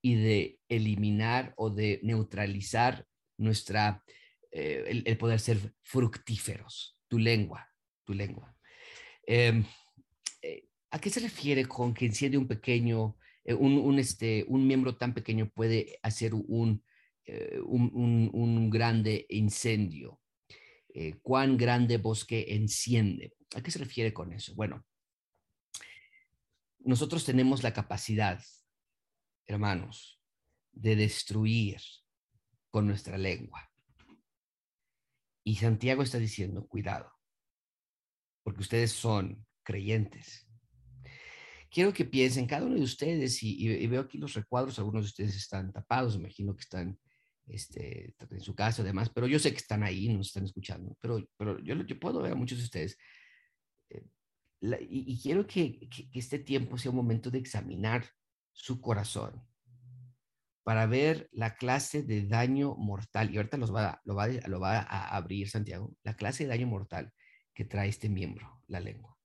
y 0.01 0.15
de 0.15 0.59
eliminar 0.69 1.53
o 1.57 1.69
de 1.69 1.99
neutralizar 2.03 3.05
nuestra, 3.37 4.03
eh, 4.51 5.03
el, 5.05 5.17
poder 5.17 5.39
ser 5.39 5.73
fructíferos, 5.83 6.97
tu 7.07 7.19
lengua, 7.19 7.67
tu 8.05 8.13
lengua. 8.13 8.55
Em, 9.25 9.65
eh, 10.41 10.69
¿A 10.91 10.99
qué 10.99 11.09
se 11.09 11.19
refiere 11.19 11.65
con 11.65 11.93
que 11.93 12.05
enciende 12.05 12.37
un 12.37 12.47
pequeño, 12.47 13.17
eh, 13.43 13.53
un, 13.53 13.99
este, 13.99 14.45
un 14.47 14.65
miembro 14.65 14.95
tan 14.97 15.13
pequeño 15.13 15.49
puede 15.49 15.99
hacer 16.01 16.33
un 16.33 16.83
eh, 17.31 17.59
un, 17.61 18.69
grande 18.71 19.27
incendio. 19.29 20.19
Eh, 20.91 21.19
¿Cuán 21.21 21.57
grande 21.57 21.97
bosque 21.97 22.55
enciende? 22.55 23.35
¿A 23.55 23.61
qué 23.61 23.69
se 23.69 23.77
refiere 23.77 24.11
con 24.11 24.33
eso? 24.33 24.55
Bueno, 24.55 24.83
nosotros 26.79 27.23
tenemos 27.25 27.61
la 27.61 27.71
capacidad, 27.71 28.43
hermanos, 29.45 30.19
de 30.71 30.95
destruir 30.95 31.79
con 32.71 32.87
nuestra 32.87 33.15
lengua. 33.17 33.69
Y 35.43 35.57
Santiago 35.57 36.01
está 36.01 36.17
diciendo, 36.17 36.67
cuidado, 36.67 37.11
porque 38.43 38.61
ustedes 38.61 38.91
son 38.91 39.45
creyentes. 39.61 40.47
Quiero 41.69 41.93
que 41.93 42.05
piensen 42.05 42.47
cada 42.47 42.65
uno 42.65 42.75
de 42.75 42.81
ustedes, 42.81 43.43
y, 43.43 43.67
y, 43.67 43.85
veo 43.85 44.01
aquí 44.01 44.17
los 44.17 44.33
recuadros, 44.33 44.79
algunos 44.79 45.03
de 45.03 45.09
ustedes 45.09 45.35
están 45.35 45.71
tapados, 45.71 46.15
imagino 46.15 46.55
que 46.55 46.61
están 46.61 46.99
este, 47.49 48.15
en 48.29 48.41
su 48.41 48.55
caso, 48.55 48.81
además, 48.81 49.09
pero 49.09 49.27
yo 49.27 49.39
sé 49.39 49.51
que 49.51 49.57
están 49.57 49.83
ahí, 49.83 50.07
nos 50.09 50.27
están 50.27 50.45
escuchando, 50.45 50.95
pero, 51.01 51.27
pero 51.37 51.59
yo, 51.59 51.75
yo 51.75 51.99
puedo 51.99 52.21
ver 52.21 52.33
a 52.33 52.35
muchos 52.35 52.59
de 52.59 52.63
ustedes. 52.65 52.97
Eh, 53.89 54.05
y, 54.89 55.19
quiero 55.21 55.47
que, 55.47 55.89
que, 55.89 56.09
este 56.13 56.39
tiempo 56.39 56.77
sea 56.77 56.91
un 56.91 56.97
momento 56.97 57.31
de 57.31 57.39
examinar 57.39 58.05
su 58.51 58.81
corazón 58.81 59.41
para 60.63 60.85
ver 60.85 61.29
la 61.31 61.55
clase 61.55 62.03
de 62.03 62.27
daño 62.27 62.75
mortal, 62.75 63.33
y 63.33 63.37
ahorita 63.37 63.57
los 63.57 63.73
va, 63.73 63.99
lo, 64.05 64.15
va, 64.15 64.27
lo 64.27 64.59
va 64.59 64.79
a 64.79 65.15
abrir 65.15 65.49
Santiago, 65.49 65.95
la 66.03 66.15
clase 66.15 66.43
de 66.43 66.49
daño 66.49 66.67
mortal 66.67 67.11
que 67.53 67.65
trae 67.65 67.89
este 67.89 68.09
miembro, 68.09 68.61
la 68.67 68.79
lengua. 68.79 69.17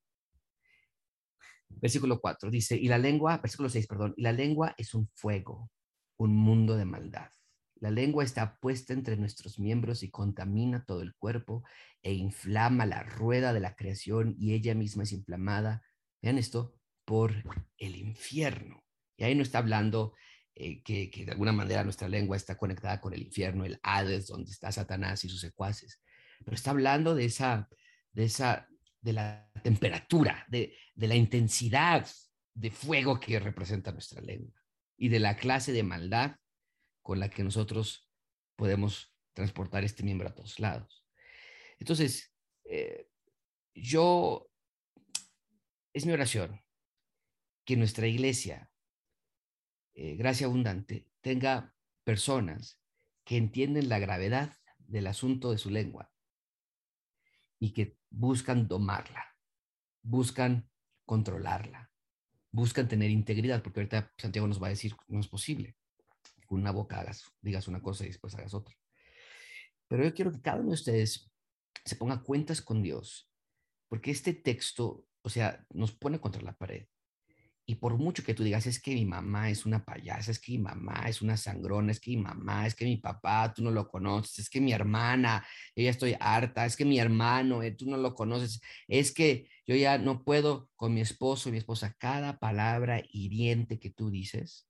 Versículo 1.68 2.20
4 2.20 2.50
dice, 2.50 2.76
y 2.76 2.88
la 2.88 2.98
lengua, 2.98 3.38
versículo 3.38 3.68
6, 3.68 3.86
perdón, 3.86 4.14
y 4.16 4.22
la 4.22 4.32
lengua 4.32 4.74
es 4.78 4.94
un 4.94 5.08
fuego, 5.14 5.70
un 6.16 6.34
mundo 6.34 6.76
de 6.76 6.84
maldad. 6.84 7.28
La 7.76 7.90
lengua 7.90 8.24
está 8.24 8.58
puesta 8.60 8.92
entre 8.92 9.16
nuestros 9.16 9.58
miembros 9.58 10.02
y 10.02 10.10
contamina 10.10 10.84
todo 10.84 11.02
el 11.02 11.14
cuerpo 11.14 11.64
e 12.02 12.12
inflama 12.12 12.86
la 12.86 13.02
rueda 13.02 13.52
de 13.52 13.60
la 13.60 13.74
creación 13.74 14.34
y 14.38 14.54
ella 14.54 14.74
misma 14.74 15.02
es 15.02 15.12
inflamada. 15.12 15.82
Vean 16.22 16.38
esto, 16.38 16.74
por 17.04 17.32
el 17.78 17.96
infierno. 17.96 18.84
Y 19.16 19.24
ahí 19.24 19.34
no 19.34 19.42
está 19.42 19.58
hablando 19.58 20.14
eh, 20.54 20.82
que, 20.82 21.10
de 21.24 21.32
alguna 21.32 21.52
manera 21.52 21.84
nuestra 21.84 22.08
lengua 22.08 22.36
está 22.36 22.56
conectada 22.56 23.00
con 23.00 23.12
el 23.12 23.22
infierno, 23.22 23.64
el 23.64 23.78
Hades, 23.82 24.28
donde 24.28 24.50
está 24.50 24.72
Satanás 24.72 25.24
y 25.24 25.28
sus 25.28 25.40
secuaces. 25.40 26.00
Pero 26.44 26.54
está 26.54 26.70
hablando 26.70 27.14
de 27.14 27.26
esa, 27.26 27.68
de 28.12 28.24
esa, 28.24 28.68
de 29.00 29.12
la 29.12 29.50
temperatura, 29.62 30.44
de, 30.48 30.76
de 30.94 31.08
la 31.08 31.16
intensidad 31.16 32.06
de 32.54 32.70
fuego 32.70 33.18
que 33.18 33.38
representa 33.40 33.92
nuestra 33.92 34.22
lengua 34.22 34.62
y 34.96 35.08
de 35.08 35.18
la 35.18 35.36
clase 35.36 35.72
de 35.72 35.82
maldad 35.82 36.36
con 37.04 37.20
la 37.20 37.28
que 37.28 37.44
nosotros 37.44 38.10
podemos 38.56 39.14
transportar 39.34 39.84
este 39.84 40.02
miembro 40.02 40.26
a 40.26 40.34
todos 40.34 40.58
lados. 40.58 41.06
Entonces, 41.78 42.34
eh, 42.64 43.10
yo, 43.74 44.50
es 45.92 46.06
mi 46.06 46.12
oración 46.12 46.62
que 47.66 47.76
nuestra 47.76 48.06
iglesia, 48.06 48.70
eh, 49.92 50.16
gracia 50.16 50.46
abundante, 50.46 51.06
tenga 51.20 51.74
personas 52.04 52.80
que 53.24 53.36
entienden 53.36 53.90
la 53.90 53.98
gravedad 53.98 54.56
del 54.78 55.06
asunto 55.06 55.50
de 55.50 55.58
su 55.58 55.68
lengua 55.68 56.10
y 57.58 57.74
que 57.74 57.98
buscan 58.08 58.66
domarla, 58.66 59.36
buscan 60.02 60.70
controlarla, 61.04 61.92
buscan 62.50 62.88
tener 62.88 63.10
integridad, 63.10 63.62
porque 63.62 63.80
ahorita 63.80 64.10
Santiago 64.16 64.48
nos 64.48 64.62
va 64.62 64.68
a 64.68 64.70
decir 64.70 64.96
no 65.08 65.20
es 65.20 65.28
posible 65.28 65.76
con 66.46 66.60
una 66.60 66.70
boca 66.70 67.00
hagas, 67.00 67.24
digas 67.40 67.68
una 67.68 67.82
cosa 67.82 68.04
y 68.04 68.08
después 68.08 68.34
hagas 68.34 68.54
otra. 68.54 68.74
Pero 69.88 70.04
yo 70.04 70.14
quiero 70.14 70.32
que 70.32 70.40
cada 70.40 70.60
uno 70.60 70.70
de 70.70 70.74
ustedes 70.74 71.30
se 71.84 71.96
ponga 71.96 72.22
cuentas 72.22 72.62
con 72.62 72.82
Dios, 72.82 73.30
porque 73.88 74.10
este 74.10 74.32
texto, 74.32 75.06
o 75.22 75.28
sea, 75.28 75.64
nos 75.70 75.92
pone 75.92 76.20
contra 76.20 76.42
la 76.42 76.56
pared. 76.56 76.86
Y 77.66 77.76
por 77.76 77.96
mucho 77.96 78.22
que 78.22 78.34
tú 78.34 78.42
digas, 78.42 78.66
es 78.66 78.78
que 78.78 78.92
mi 78.94 79.06
mamá 79.06 79.48
es 79.48 79.64
una 79.64 79.84
payasa, 79.84 80.30
es 80.30 80.38
que 80.38 80.52
mi 80.52 80.58
mamá 80.58 81.04
es 81.08 81.22
una 81.22 81.36
sangrona, 81.36 81.92
es 81.92 82.00
que 82.00 82.10
mi 82.10 82.18
mamá, 82.18 82.66
es 82.66 82.74
que 82.74 82.84
mi 82.84 82.98
papá, 82.98 83.54
tú 83.54 83.62
no 83.62 83.70
lo 83.70 83.88
conoces, 83.88 84.40
es 84.40 84.50
que 84.50 84.60
mi 84.60 84.72
hermana, 84.72 85.46
yo 85.74 85.84
ya 85.84 85.90
estoy 85.90 86.14
harta, 86.20 86.66
es 86.66 86.76
que 86.76 86.84
mi 86.84 86.98
hermano, 86.98 87.62
eh, 87.62 87.70
tú 87.70 87.88
no 87.88 87.96
lo 87.96 88.14
conoces, 88.14 88.60
es 88.86 89.14
que 89.14 89.48
yo 89.66 89.76
ya 89.76 89.96
no 89.96 90.24
puedo 90.24 90.68
con 90.76 90.92
mi 90.92 91.00
esposo 91.00 91.48
y 91.48 91.52
mi 91.52 91.58
esposa. 91.58 91.94
Cada 91.98 92.38
palabra 92.38 93.02
hiriente 93.10 93.78
que 93.78 93.90
tú 93.90 94.10
dices 94.10 94.68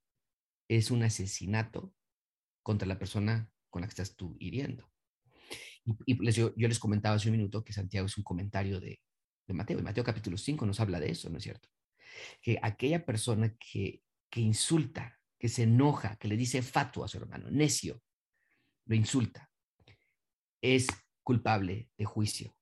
es 0.69 0.91
un 0.91 1.03
asesinato 1.03 1.95
contra 2.63 2.89
la 2.89 2.99
persona 2.99 3.51
con 3.71 3.83
la 3.83 3.89
que 3.89 3.93
estás 3.93 4.17
tú 4.17 4.37
hiriendo. 4.39 4.91
Y, 6.07 6.15
les, 6.23 6.37
yo, 6.37 6.53
les 6.57 6.79
comentaba 6.79 7.17
hace 7.17 7.29
un 7.29 7.37
minuto 7.37 7.65
que 7.65 7.73
Santiago 7.73 8.07
es 8.07 8.17
un 8.17 8.25
comentario 8.25 8.81
de, 8.81 9.01
de 9.47 9.55
Mateo, 9.55 9.79
y 9.79 9.83
Mateo 9.83 10.05
capítulo 10.05 10.37
5 10.37 10.65
nos 10.65 10.81
habla 10.81 10.99
de 10.99 11.11
eso, 11.11 11.29
¿no 11.29 11.39
es 11.39 11.45
cierto? 11.45 11.69
que 12.41 12.59
aquella 12.63 13.05
persona 13.05 13.55
que, 13.57 14.03
que 14.31 14.41
insulta, 14.41 15.19
que 15.39 15.49
se 15.49 15.65
enoja, 15.65 16.17
que 16.17 16.29
le 16.29 16.37
dice 16.37 16.63
fatuo 16.63 17.05
a 17.05 17.09
su 17.09 17.19
hermano, 17.19 17.51
necio, 17.51 18.03
lo 18.87 18.95
insulta, 18.95 19.51
es 20.61 20.87
culpable 21.23 21.91
de 21.97 22.05
juicio. 22.05 22.57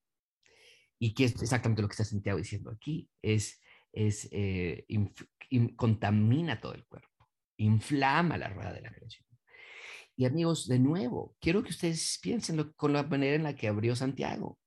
Y 0.99 1.13
que 1.13 1.25
es 1.25 1.41
exactamente 1.41 1.81
lo 1.81 1.87
que 1.87 1.93
está 1.93 2.05
Santiago 2.05 2.37
diciendo 2.37 2.71
aquí, 2.71 3.09
es, 3.21 3.59
es 3.91 4.29
eh, 4.31 4.85
contamina 5.75 6.61
todo 6.61 6.73
el 6.73 6.85
cuerpo, 6.85 7.09
inflama 7.57 8.37
la 8.37 8.49
rueda 8.49 8.73
de 8.73 8.81
la 8.81 8.91
creación. 8.91 9.25
Y 10.15 10.25
amigos, 10.25 10.67
de 10.67 10.79
nuevo, 10.79 11.35
quiero 11.39 11.63
que 11.63 11.71
ustedes 11.71 12.19
piensen 12.21 12.71
con 12.75 12.93
la 12.93 13.03
manera 13.03 13.35
en 13.35 13.43
la 13.43 13.55
que 13.55 13.67
abrió 13.67 13.95
Santiago. 13.95 14.59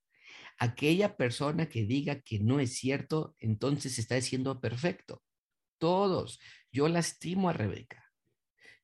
Aquella 0.58 1.16
persona 1.16 1.68
que 1.68 1.84
diga 1.84 2.20
que 2.20 2.40
no 2.40 2.60
es 2.60 2.78
cierto, 2.78 3.36
entonces 3.38 3.98
está 3.98 4.16
diciendo 4.16 4.60
perfecto. 4.60 5.22
Todos. 5.78 6.40
Yo 6.72 6.88
lastimo 6.88 7.48
a 7.48 7.52
Rebeca. 7.52 8.02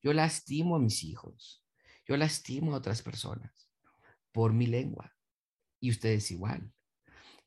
Yo 0.01 0.13
lastimo 0.13 0.75
a 0.75 0.79
mis 0.79 1.03
hijos. 1.03 1.65
Yo 2.07 2.15
lastimo 2.15 2.73
a 2.73 2.77
otras 2.77 3.01
personas 3.01 3.69
por 4.31 4.53
mi 4.53 4.67
lengua. 4.67 5.13
Y 5.79 5.89
ustedes 5.89 6.31
igual. 6.31 6.71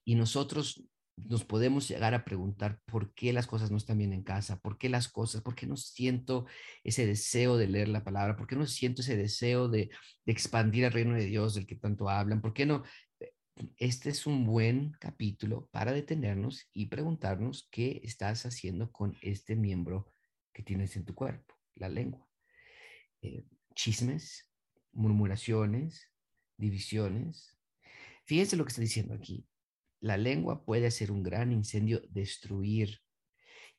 Y 0.04 0.14
nosotros 0.14 0.82
nos 1.16 1.44
podemos 1.44 1.88
llegar 1.88 2.14
a 2.14 2.24
preguntar 2.24 2.80
por 2.86 3.14
qué 3.14 3.32
las 3.32 3.46
cosas 3.46 3.70
no 3.70 3.78
están 3.78 3.98
bien 3.98 4.12
en 4.12 4.22
casa, 4.22 4.60
por 4.60 4.78
qué 4.78 4.88
las 4.88 5.08
cosas, 5.08 5.42
por 5.42 5.54
qué 5.54 5.66
no 5.66 5.76
siento 5.76 6.46
ese 6.84 7.06
deseo 7.06 7.56
de 7.56 7.68
leer 7.68 7.88
la 7.88 8.04
palabra, 8.04 8.36
por 8.36 8.46
qué 8.46 8.56
no 8.56 8.66
siento 8.66 9.02
ese 9.02 9.16
deseo 9.16 9.68
de, 9.68 9.90
expandir 10.26 10.84
el 10.84 10.92
reino 10.92 11.14
de 11.14 11.24
Dios 11.24 11.54
del 11.54 11.66
que 11.66 11.76
tanto 11.76 12.08
hablan, 12.08 12.40
por 12.40 12.52
qué 12.52 12.66
no 12.66 12.82
este 13.78 14.10
es 14.10 14.26
un 14.26 14.44
buen 14.44 14.92
capítulo 15.00 15.68
para 15.72 15.92
detenernos 15.92 16.68
y 16.74 16.86
preguntarnos 16.86 17.68
qué 17.70 18.00
estás 18.04 18.44
haciendo 18.44 18.92
con 18.92 19.16
este 19.22 19.56
miembro 19.56 20.12
que 20.52 20.62
tienes 20.62 20.94
en 20.96 21.04
tu 21.04 21.14
cuerpo, 21.14 21.54
la 21.74 21.88
lengua. 21.88 22.28
Eh, 23.22 23.44
chismes, 23.74 24.50
murmuraciones, 24.92 26.10
divisiones. 26.56 27.56
Fíjense 28.24 28.56
lo 28.56 28.64
que 28.64 28.70
está 28.70 28.82
diciendo 28.82 29.14
aquí. 29.14 29.46
La 30.00 30.16
lengua 30.16 30.64
puede 30.64 30.86
hacer 30.86 31.10
un 31.10 31.22
gran 31.22 31.52
incendio, 31.52 32.02
destruir. 32.10 33.00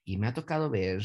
Y 0.03 0.17
me 0.17 0.27
ha 0.27 0.33
tocado 0.33 0.69
ver 0.69 1.03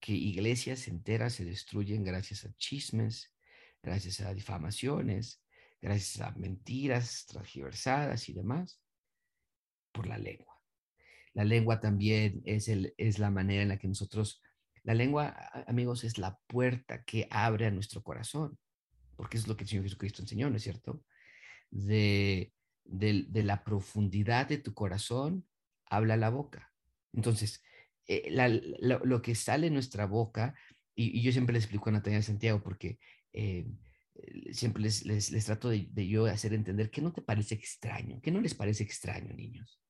que 0.00 0.12
iglesias 0.12 0.88
enteras 0.88 1.34
se 1.34 1.44
destruyen 1.44 2.04
gracias 2.04 2.44
a 2.44 2.54
chismes, 2.56 3.34
gracias 3.82 4.20
a 4.20 4.34
difamaciones, 4.34 5.42
gracias 5.80 6.20
a 6.20 6.32
mentiras 6.32 7.26
transgiversadas 7.26 8.28
y 8.28 8.32
demás, 8.32 8.80
por 9.92 10.06
la 10.06 10.18
lengua. 10.18 10.60
La 11.34 11.44
lengua 11.44 11.80
también 11.80 12.42
es, 12.44 12.68
el, 12.68 12.94
es 12.96 13.18
la 13.18 13.30
manera 13.30 13.62
en 13.62 13.68
la 13.68 13.78
que 13.78 13.88
nosotros, 13.88 14.42
la 14.82 14.94
lengua, 14.94 15.36
amigos, 15.66 16.04
es 16.04 16.18
la 16.18 16.38
puerta 16.46 17.04
que 17.04 17.28
abre 17.30 17.66
a 17.66 17.70
nuestro 17.70 18.02
corazón, 18.02 18.58
porque 19.16 19.36
es 19.36 19.46
lo 19.46 19.56
que 19.56 19.64
el 19.64 19.68
Señor 19.68 19.84
Jesucristo 19.84 20.22
enseñó, 20.22 20.50
¿no 20.50 20.56
es 20.56 20.62
cierto? 20.62 21.04
De, 21.70 22.52
de, 22.88 23.42
la 23.44 23.64
profundidad 23.64 24.48
de 24.48 24.58
tu 24.58 24.74
corazón 24.74 25.46
habla 25.86 26.16
la 26.16 26.30
boca. 26.30 26.72
Entonces, 27.12 27.62
eh, 28.06 28.30
lo, 28.80 29.22
que 29.22 29.34
sale 29.34 29.68
en 29.68 29.74
nuestra 29.74 30.06
boca, 30.06 30.54
y, 30.94 31.20
yo 31.22 31.32
siempre 31.32 31.52
les 31.52 31.64
explico 31.64 31.88
a 31.88 31.92
Natalia 31.92 32.22
Santiago, 32.22 32.62
porque 32.62 32.98
eh, 33.32 33.66
siempre 34.52 34.82
les, 34.82 35.04
les, 35.04 35.44
trato 35.44 35.68
de, 35.68 36.08
yo 36.08 36.26
hacer 36.26 36.54
entender 36.54 36.90
que 36.90 37.02
no 37.02 37.12
te 37.12 37.22
parece 37.22 37.54
extraño, 37.54 38.20
que 38.20 38.30
no 38.30 38.40
les 38.40 38.54
parece 38.54 38.82
extraño, 38.82 39.34
niños. 39.34 39.80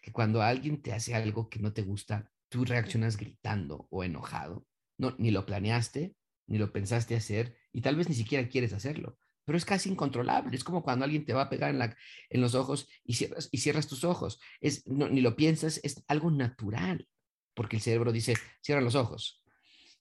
Que 0.00 0.12
cuando 0.12 0.42
alguien 0.42 0.82
te 0.82 0.92
hace 0.92 1.14
algo 1.14 1.48
que 1.48 1.58
no 1.58 1.72
te 1.72 1.82
gusta, 1.82 2.30
tú 2.48 2.64
reaccionas 2.64 3.16
gritando 3.16 3.88
o 3.90 4.04
enojado. 4.04 4.66
No, 4.98 5.14
ni 5.18 5.30
lo 5.30 5.46
planeaste, 5.46 6.14
ni 6.46 6.58
lo 6.58 6.72
pensaste 6.72 7.16
hacer, 7.16 7.56
y 7.72 7.80
tal 7.80 7.96
vez 7.96 8.08
ni 8.08 8.14
siquiera 8.14 8.48
quieres 8.48 8.72
hacerlo, 8.72 9.18
pero 9.44 9.58
es 9.58 9.64
casi 9.64 9.90
incontrolable. 9.90 10.56
Es 10.56 10.64
como 10.64 10.82
cuando 10.82 11.04
alguien 11.04 11.24
te 11.24 11.32
va 11.32 11.42
a 11.42 11.48
pegar 11.50 11.70
en, 11.70 11.78
la, 11.78 11.96
en 12.30 12.40
los 12.40 12.54
ojos 12.54 12.88
y 13.04 13.14
cierras, 13.14 13.48
y 13.50 13.58
cierras 13.58 13.86
tus 13.86 14.04
ojos. 14.04 14.40
Es, 14.60 14.86
ni 14.86 15.20
lo 15.20 15.36
piensas, 15.36 15.80
es 15.82 16.02
algo 16.08 16.30
natural, 16.30 17.08
porque 17.54 17.76
el 17.76 17.82
cerebro 17.82 18.12
dice, 18.12 18.34
cierra 18.60 18.80
los 18.80 18.94
ojos. 18.94 19.42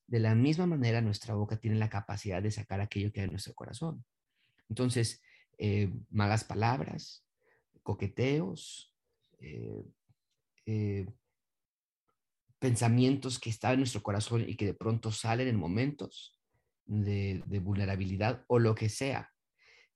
De 0.07 0.19
la 0.19 0.35
misma 0.35 0.65
manera, 0.65 1.01
nuestra 1.01 1.33
boca 1.33 1.57
tiene 1.57 1.77
la 1.77 1.89
capacidad 1.89 2.41
de 2.41 2.51
sacar 2.51 2.81
aquello 2.81 3.11
que 3.11 3.21
hay 3.21 3.25
en 3.25 3.31
nuestro 3.31 3.53
corazón. 3.53 4.03
Entonces, 4.69 5.21
eh, 5.57 5.91
malas 6.09 6.43
palabras, 6.43 7.25
coqueteos, 7.83 8.93
eh, 9.39 9.83
eh, 10.65 11.07
pensamientos 12.59 13.39
que 13.39 13.49
están 13.49 13.73
en 13.73 13.79
nuestro 13.79 14.03
corazón 14.03 14.47
y 14.47 14.55
que 14.55 14.65
de 14.65 14.73
pronto 14.73 15.11
salen 15.11 15.47
en 15.47 15.55
momentos 15.55 16.40
de, 16.91 17.59
vulnerabilidad 17.59 18.43
o 18.47 18.59
lo 18.59 18.75
que 18.75 18.89
sea. 18.89 19.29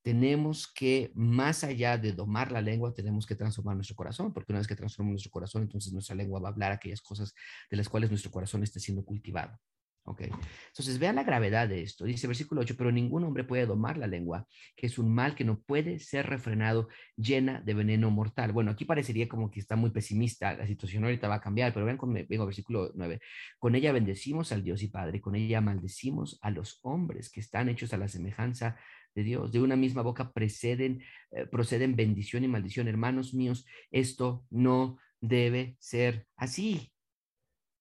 Tenemos 0.02 0.72
que, 0.72 1.12
más 1.16 1.64
allá 1.64 1.98
de 1.98 2.14
domar 2.14 2.52
la 2.52 2.62
lengua, 2.62 2.94
tenemos 2.94 3.26
que 3.26 3.36
transformar 3.36 3.76
nuestro 3.76 3.96
corazón, 3.96 4.34
porque 4.34 4.52
una 4.52 4.60
vez 4.60 4.68
que 4.68 4.76
transformamos 4.76 5.14
nuestro 5.14 5.32
corazón, 5.32 5.64
entonces 5.64 5.92
nuestra 5.92 6.16
lengua 6.16 6.40
va 6.40 6.50
a 6.50 6.52
hablar 6.52 6.72
aquellas 6.72 7.02
cosas 7.02 7.34
de 7.70 7.78
las 7.78 7.90
cuales 7.90 8.10
nuestro 8.10 8.32
corazón 8.32 8.64
está 8.64 8.80
siendo 8.80 9.04
cultivado. 9.04 9.60
Ok. 10.08 10.22
Entonces, 10.22 11.00
vean 11.00 11.16
la 11.16 11.24
gravedad 11.24 11.68
de 11.68 11.82
esto. 11.82 12.06
Dice 12.06 12.28
versículo 12.28 12.62
8, 12.62 12.76
pero 12.78 12.92
ningún 12.92 13.24
hombre 13.24 13.44
puede 13.44 13.66
domar 13.66 13.98
la 13.98 14.06
lengua, 14.06 14.48
que 14.76 14.86
es 14.86 15.00
un 15.00 15.12
mal 15.12 15.34
que 15.34 15.44
no 15.44 15.60
puede 15.62 15.98
ser 15.98 16.28
refrenado, 16.28 16.90
llena 17.18 17.60
de 17.62 17.74
veneno 17.74 18.12
mortal. 18.12 18.52
Bueno, 18.52 18.70
aquí 18.70 18.86
parecería 18.86 19.28
como 19.28 19.50
que 19.50 19.60
está 19.60 19.76
muy 19.76 19.90
pesimista, 19.90 20.54
la 20.56 20.68
situación 20.68 21.04
ahorita 21.06 21.28
va 21.28 21.36
a 21.36 21.42
cambiar, 21.42 21.74
pero 21.74 21.88
vean, 21.88 21.98
con, 21.98 22.14
vengo 22.14 22.46
versículo 22.46 22.92
9. 22.94 23.20
Con 23.58 23.74
ella 23.74 23.92
bendecimos 23.92 24.52
al 24.52 24.64
Dios 24.64 24.84
y 24.84 24.90
Padre, 24.90 25.22
con 25.22 25.36
ella 25.36 25.60
maldecimos 25.60 26.38
a 26.44 26.52
los 26.52 26.80
hombres 26.84 27.32
que 27.32 27.40
están 27.40 27.70
hechos 27.70 27.92
a 27.94 27.98
la 27.98 28.08
semejanza 28.08 28.78
de 29.16 29.24
Dios. 29.24 29.52
De 29.52 29.60
una 29.60 29.76
misma 29.76 30.04
boca 30.04 30.32
preceden, 30.34 31.02
eh, 31.32 31.48
proceden 31.48 31.96
bendición 31.96 32.44
y 32.44 32.48
maldición. 32.48 32.88
Hermanos 32.88 33.34
míos, 33.34 33.66
esto 33.90 34.46
no 34.52 35.00
debe 35.20 35.78
ser 35.80 36.28
así. 36.36 36.92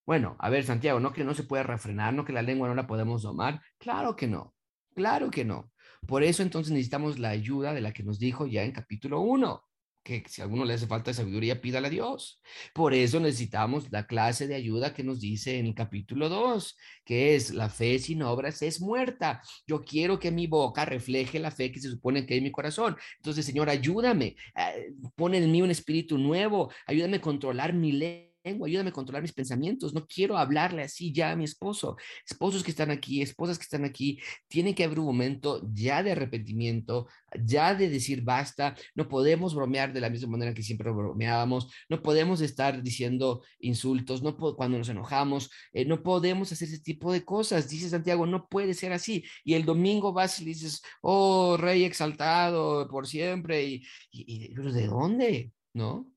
Bueno, 0.06 0.36
a 0.38 0.50
ver, 0.50 0.64
Santiago, 0.64 1.00
no 1.00 1.12
que 1.12 1.24
no 1.24 1.34
se 1.34 1.44
puede 1.44 1.62
refrenar, 1.62 2.12
no 2.12 2.24
que 2.24 2.32
la 2.32 2.42
lengua 2.42 2.68
no 2.68 2.74
la 2.74 2.86
podemos 2.86 3.22
domar. 3.22 3.62
Claro 3.78 4.16
que 4.16 4.26
no, 4.26 4.54
claro 4.94 5.30
que 5.30 5.44
no. 5.44 5.72
Por 6.06 6.22
eso 6.22 6.42
entonces 6.42 6.72
necesitamos 6.72 7.18
la 7.18 7.30
ayuda 7.30 7.72
de 7.72 7.80
la 7.80 7.92
que 7.92 8.02
nos 8.02 8.18
dijo 8.18 8.46
ya 8.46 8.64
en 8.64 8.72
capítulo 8.72 9.20
1, 9.20 9.62
que 10.02 10.22
si 10.28 10.42
a 10.42 10.44
alguno 10.44 10.66
le 10.66 10.74
hace 10.74 10.86
falta 10.86 11.10
de 11.10 11.14
sabiduría, 11.14 11.62
pídala 11.62 11.88
a 11.88 11.90
Dios. 11.90 12.42
Por 12.74 12.92
eso 12.92 13.18
necesitamos 13.18 13.90
la 13.90 14.06
clase 14.06 14.46
de 14.46 14.54
ayuda 14.54 14.92
que 14.92 15.02
nos 15.02 15.20
dice 15.20 15.58
en 15.58 15.66
el 15.66 15.74
capítulo 15.74 16.28
2, 16.28 16.76
que 17.06 17.34
es 17.34 17.54
la 17.54 17.70
fe 17.70 17.98
sin 17.98 18.22
obras 18.22 18.60
es 18.60 18.82
muerta. 18.82 19.40
Yo 19.66 19.82
quiero 19.82 20.18
que 20.18 20.30
mi 20.30 20.46
boca 20.46 20.84
refleje 20.84 21.38
la 21.38 21.50
fe 21.50 21.72
que 21.72 21.80
se 21.80 21.88
supone 21.88 22.26
que 22.26 22.34
hay 22.34 22.38
en 22.38 22.44
mi 22.44 22.52
corazón. 22.52 22.96
Entonces, 23.16 23.46
Señor, 23.46 23.70
ayúdame, 23.70 24.36
eh, 24.56 24.92
pone 25.16 25.38
en 25.38 25.50
mí 25.50 25.62
un 25.62 25.70
espíritu 25.70 26.18
nuevo, 26.18 26.70
ayúdame 26.86 27.16
a 27.16 27.20
controlar 27.22 27.72
mi 27.72 27.92
lengua 27.92 28.33
ayúdame 28.44 28.90
a 28.90 28.92
controlar 28.92 29.22
mis 29.22 29.32
pensamientos, 29.32 29.94
no 29.94 30.06
quiero 30.06 30.36
hablarle 30.36 30.82
así 30.82 31.12
ya 31.12 31.30
a 31.32 31.36
mi 31.36 31.44
esposo. 31.44 31.96
Esposos 32.28 32.62
que 32.62 32.70
están 32.70 32.90
aquí, 32.90 33.22
esposas 33.22 33.58
que 33.58 33.62
están 33.62 33.84
aquí, 33.84 34.20
tiene 34.48 34.74
que 34.74 34.84
haber 34.84 34.98
un 35.00 35.06
momento 35.06 35.62
ya 35.72 36.02
de 36.02 36.12
arrepentimiento, 36.12 37.08
ya 37.42 37.74
de 37.74 37.88
decir 37.88 38.22
basta, 38.22 38.76
no 38.94 39.08
podemos 39.08 39.54
bromear 39.54 39.92
de 39.92 40.00
la 40.00 40.10
misma 40.10 40.32
manera 40.32 40.54
que 40.54 40.62
siempre 40.62 40.90
bromeábamos, 40.90 41.72
no 41.88 42.02
podemos 42.02 42.40
estar 42.42 42.82
diciendo 42.82 43.42
insultos, 43.60 44.22
no 44.22 44.36
cuando 44.36 44.78
nos 44.78 44.88
enojamos, 44.88 45.50
eh, 45.72 45.84
no 45.86 46.02
podemos 46.02 46.52
hacer 46.52 46.68
ese 46.68 46.80
tipo 46.80 47.12
de 47.12 47.24
cosas. 47.24 47.68
Dice 47.68 47.88
Santiago, 47.88 48.26
no 48.26 48.48
puede 48.48 48.74
ser 48.74 48.92
así. 48.92 49.24
Y 49.44 49.54
el 49.54 49.64
domingo 49.64 50.12
vas 50.12 50.40
y 50.40 50.44
dices, 50.44 50.82
oh, 51.00 51.56
rey 51.56 51.84
exaltado 51.84 52.88
por 52.88 53.06
siempre, 53.06 53.64
y 54.10 54.54
¿de 54.54 54.86
dónde? 54.86 55.52
¿No? 55.72 56.13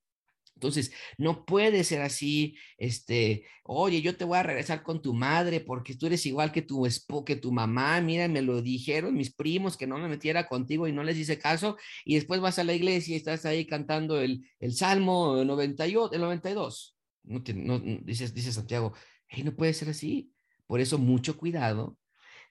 Entonces, 0.57 0.91
no 1.19 1.45
puede 1.45 1.83
ser 1.83 2.01
así, 2.01 2.57
este, 2.79 3.45
oye, 3.63 4.01
yo 4.01 4.17
te 4.17 4.25
voy 4.25 4.39
a 4.39 4.43
regresar 4.43 4.81
con 4.81 5.03
tu 5.03 5.13
madre 5.13 5.59
porque 5.59 5.93
tú 5.95 6.07
eres 6.07 6.25
igual 6.25 6.51
que 6.51 6.63
tu 6.63 6.87
que 7.25 7.35
tu 7.35 7.51
mamá, 7.51 8.01
mira, 8.01 8.27
me 8.27 8.41
lo 8.41 8.61
dijeron 8.63 9.13
mis 9.15 9.33
primos 9.33 9.77
que 9.77 9.85
no 9.85 9.99
me 9.99 10.07
metiera 10.07 10.47
contigo 10.47 10.87
y 10.87 10.93
no 10.93 11.03
les 11.03 11.17
hice 11.17 11.37
caso, 11.37 11.77
y 12.05 12.15
después 12.15 12.41
vas 12.41 12.57
a 12.57 12.63
la 12.63 12.73
iglesia 12.73 13.13
y 13.13 13.17
estás 13.17 13.45
ahí 13.45 13.67
cantando 13.67 14.19
el, 14.19 14.49
el 14.59 14.73
Salmo 14.73 15.43
98, 15.43 16.15
el 16.15 16.21
92. 16.21 16.95
No, 17.23 17.43
no, 17.55 17.79
dice, 17.79 18.29
dice 18.29 18.51
Santiago, 18.51 18.93
Y 19.29 19.43
no 19.43 19.55
puede 19.55 19.73
ser 19.73 19.89
así. 19.89 20.33
Por 20.65 20.79
eso 20.81 20.97
mucho 20.97 21.37
cuidado, 21.37 21.97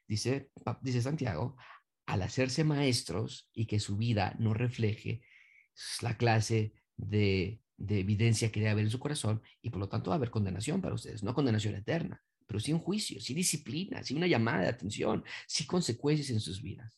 dice, 0.06 0.50
dice 0.82 1.02
Santiago, 1.02 1.56
al 2.06 2.22
hacerse 2.22 2.62
maestros 2.64 3.50
y 3.52 3.66
que 3.66 3.80
su 3.80 3.96
vida 3.96 4.36
no 4.38 4.54
refleje 4.54 5.22
la 6.02 6.16
clase 6.16 6.72
de, 6.96 7.60
de 7.76 8.00
evidencia 8.00 8.50
que 8.50 8.60
debe 8.60 8.72
haber 8.72 8.84
en 8.84 8.90
su 8.90 8.98
corazón 8.98 9.42
y 9.62 9.70
por 9.70 9.80
lo 9.80 9.88
tanto 9.88 10.10
va 10.10 10.16
a 10.16 10.18
haber 10.18 10.30
condenación 10.30 10.80
para 10.80 10.94
ustedes, 10.94 11.22
no 11.22 11.34
condenación 11.34 11.74
eterna, 11.74 12.22
pero 12.46 12.60
sí 12.60 12.72
un 12.72 12.80
juicio, 12.80 13.20
sí 13.20 13.34
disciplina, 13.34 14.02
sí 14.02 14.14
una 14.14 14.26
llamada 14.26 14.62
de 14.62 14.68
atención, 14.68 15.24
sí 15.46 15.66
consecuencias 15.66 16.30
en 16.30 16.40
sus 16.40 16.62
vidas. 16.62 16.92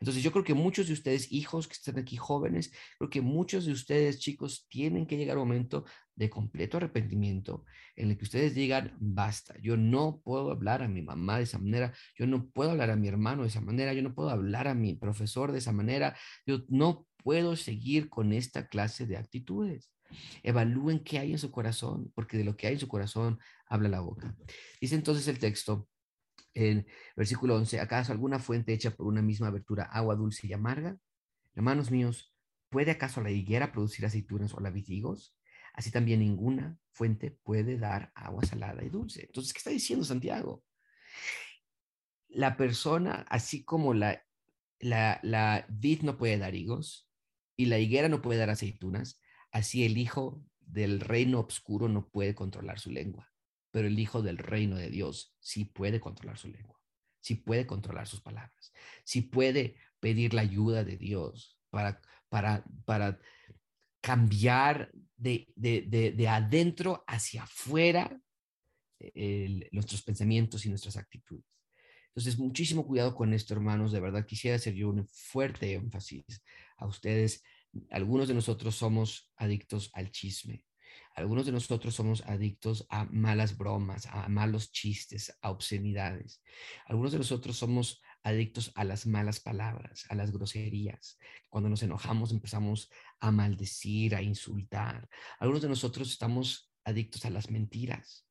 Entonces 0.00 0.22
yo 0.22 0.32
creo 0.32 0.44
que 0.44 0.54
muchos 0.54 0.86
de 0.86 0.92
ustedes, 0.92 1.30
hijos 1.32 1.66
que 1.66 1.74
están 1.74 1.98
aquí 1.98 2.16
jóvenes, 2.16 2.72
creo 2.98 3.10
que 3.10 3.20
muchos 3.20 3.66
de 3.66 3.72
ustedes, 3.72 4.18
chicos, 4.18 4.66
tienen 4.68 5.06
que 5.06 5.16
llegar 5.16 5.36
a 5.36 5.40
un 5.40 5.48
momento 5.48 5.84
de 6.14 6.30
completo 6.30 6.76
arrepentimiento 6.76 7.64
en 7.96 8.10
el 8.10 8.16
que 8.16 8.24
ustedes 8.24 8.54
digan, 8.54 8.96
basta, 9.00 9.56
yo 9.60 9.76
no 9.76 10.20
puedo 10.24 10.50
hablar 10.50 10.82
a 10.82 10.88
mi 10.88 11.02
mamá 11.02 11.38
de 11.38 11.44
esa 11.44 11.58
manera, 11.58 11.92
yo 12.16 12.26
no 12.26 12.48
puedo 12.50 12.70
hablar 12.70 12.90
a 12.90 12.96
mi 12.96 13.08
hermano 13.08 13.42
de 13.42 13.48
esa 13.48 13.60
manera, 13.60 13.92
yo 13.92 14.02
no 14.02 14.14
puedo 14.14 14.30
hablar 14.30 14.68
a 14.68 14.74
mi 14.74 14.94
profesor 14.94 15.52
de 15.52 15.58
esa 15.58 15.72
manera, 15.72 16.16
yo 16.46 16.60
no 16.68 17.06
puedo 17.16 17.56
seguir 17.56 18.08
con 18.08 18.32
esta 18.32 18.68
clase 18.68 19.06
de 19.06 19.16
actitudes. 19.16 19.90
Evalúen 20.42 21.00
qué 21.00 21.18
hay 21.18 21.32
en 21.32 21.38
su 21.38 21.50
corazón, 21.50 22.12
porque 22.14 22.36
de 22.36 22.44
lo 22.44 22.56
que 22.56 22.66
hay 22.66 22.74
en 22.74 22.80
su 22.80 22.88
corazón 22.88 23.38
habla 23.66 23.88
la 23.88 24.00
boca. 24.00 24.36
Dice 24.80 24.94
entonces 24.94 25.26
el 25.28 25.38
texto 25.38 25.88
en 26.54 26.86
versículo 27.16 27.56
11, 27.56 27.80
¿acaso 27.80 28.12
alguna 28.12 28.38
fuente 28.38 28.72
hecha 28.72 28.92
por 28.92 29.06
una 29.06 29.22
misma 29.22 29.48
abertura, 29.48 29.84
agua 29.84 30.14
dulce 30.14 30.46
y 30.46 30.52
amarga? 30.52 30.96
Hermanos 31.54 31.90
míos, 31.90 32.34
¿puede 32.68 32.92
acaso 32.92 33.20
la 33.20 33.30
higuera 33.30 33.72
producir 33.72 34.06
aceitunas 34.06 34.54
o 34.54 34.60
la 34.60 34.72
higos? 34.74 35.36
Así 35.72 35.90
también 35.90 36.20
ninguna 36.20 36.78
fuente 36.92 37.32
puede 37.42 37.76
dar 37.76 38.12
agua 38.14 38.44
salada 38.44 38.84
y 38.84 38.88
dulce. 38.88 39.24
Entonces, 39.26 39.52
¿qué 39.52 39.58
está 39.58 39.70
diciendo 39.70 40.04
Santiago? 40.04 40.62
La 42.28 42.56
persona, 42.56 43.26
así 43.28 43.64
como 43.64 43.92
la, 43.92 44.24
la, 44.78 45.18
la 45.22 45.66
vid 45.68 46.02
no 46.02 46.16
puede 46.16 46.38
dar 46.38 46.54
higos 46.54 47.08
y 47.56 47.66
la 47.66 47.78
higuera 47.78 48.08
no 48.08 48.22
puede 48.22 48.38
dar 48.38 48.50
aceitunas, 48.50 49.20
Así 49.54 49.84
el 49.84 49.98
hijo 49.98 50.44
del 50.58 50.98
reino 50.98 51.38
oscuro 51.38 51.88
no 51.88 52.08
puede 52.08 52.34
controlar 52.34 52.80
su 52.80 52.90
lengua, 52.90 53.32
pero 53.70 53.86
el 53.86 53.96
hijo 54.00 54.20
del 54.20 54.36
reino 54.36 54.74
de 54.74 54.90
Dios 54.90 55.36
sí 55.38 55.64
puede 55.64 56.00
controlar 56.00 56.38
su 56.38 56.48
lengua, 56.48 56.82
sí 57.20 57.36
puede 57.36 57.64
controlar 57.64 58.08
sus 58.08 58.20
palabras, 58.20 58.72
sí 59.04 59.22
puede 59.22 59.76
pedir 60.00 60.34
la 60.34 60.42
ayuda 60.42 60.82
de 60.82 60.96
Dios 60.96 61.56
para, 61.70 62.02
para, 62.28 62.64
para 62.84 63.20
cambiar 64.00 64.90
de, 65.16 65.46
de, 65.54 66.28
adentro 66.28 67.04
hacia 67.06 67.44
afuera 67.44 68.20
nuestros 69.70 70.02
pensamientos 70.02 70.66
y 70.66 70.68
nuestras 70.68 70.96
actitudes. 70.96 71.46
Entonces, 72.08 72.40
muchísimo 72.40 72.84
cuidado 72.84 73.14
con 73.14 73.32
esto, 73.32 73.54
hermanos. 73.54 73.92
De 73.92 74.00
verdad, 74.00 74.26
quisiera 74.26 74.56
hacer 74.56 74.74
yo 74.74 74.88
un 74.88 75.06
fuerte 75.06 75.74
énfasis 75.74 76.24
a 76.76 76.86
ustedes 76.86 77.44
algunos 77.90 78.28
de 78.28 78.34
nosotros 78.34 78.76
somos 78.76 79.32
adictos 79.36 79.90
al 79.94 80.10
chisme. 80.10 80.64
Algunos 81.16 81.46
de 81.46 81.52
nosotros 81.52 81.94
somos 81.94 82.22
adictos 82.26 82.86
a 82.90 83.04
malas 83.04 83.56
bromas, 83.56 84.06
a 84.06 84.28
malos 84.28 84.72
chistes, 84.72 85.36
a 85.42 85.50
obscenidades. 85.50 86.42
Algunos 86.86 87.12
de 87.12 87.18
nosotros 87.18 87.56
somos 87.56 88.02
adictos 88.24 88.72
a 88.74 88.84
las 88.84 89.06
malas 89.06 89.38
palabras, 89.38 90.06
a 90.08 90.14
las 90.14 90.32
groserías. 90.32 91.18
Cuando 91.48 91.68
nos 91.68 91.82
enojamos 91.82 92.32
empezamos 92.32 92.90
a 93.20 93.30
maldecir, 93.30 94.14
a 94.14 94.22
insultar. 94.22 95.08
Algunos 95.38 95.62
de 95.62 95.68
nosotros 95.68 96.10
estamos 96.10 96.72
adictos 96.84 97.24
a 97.24 97.30
las 97.30 97.50
mentiras, 97.50 98.26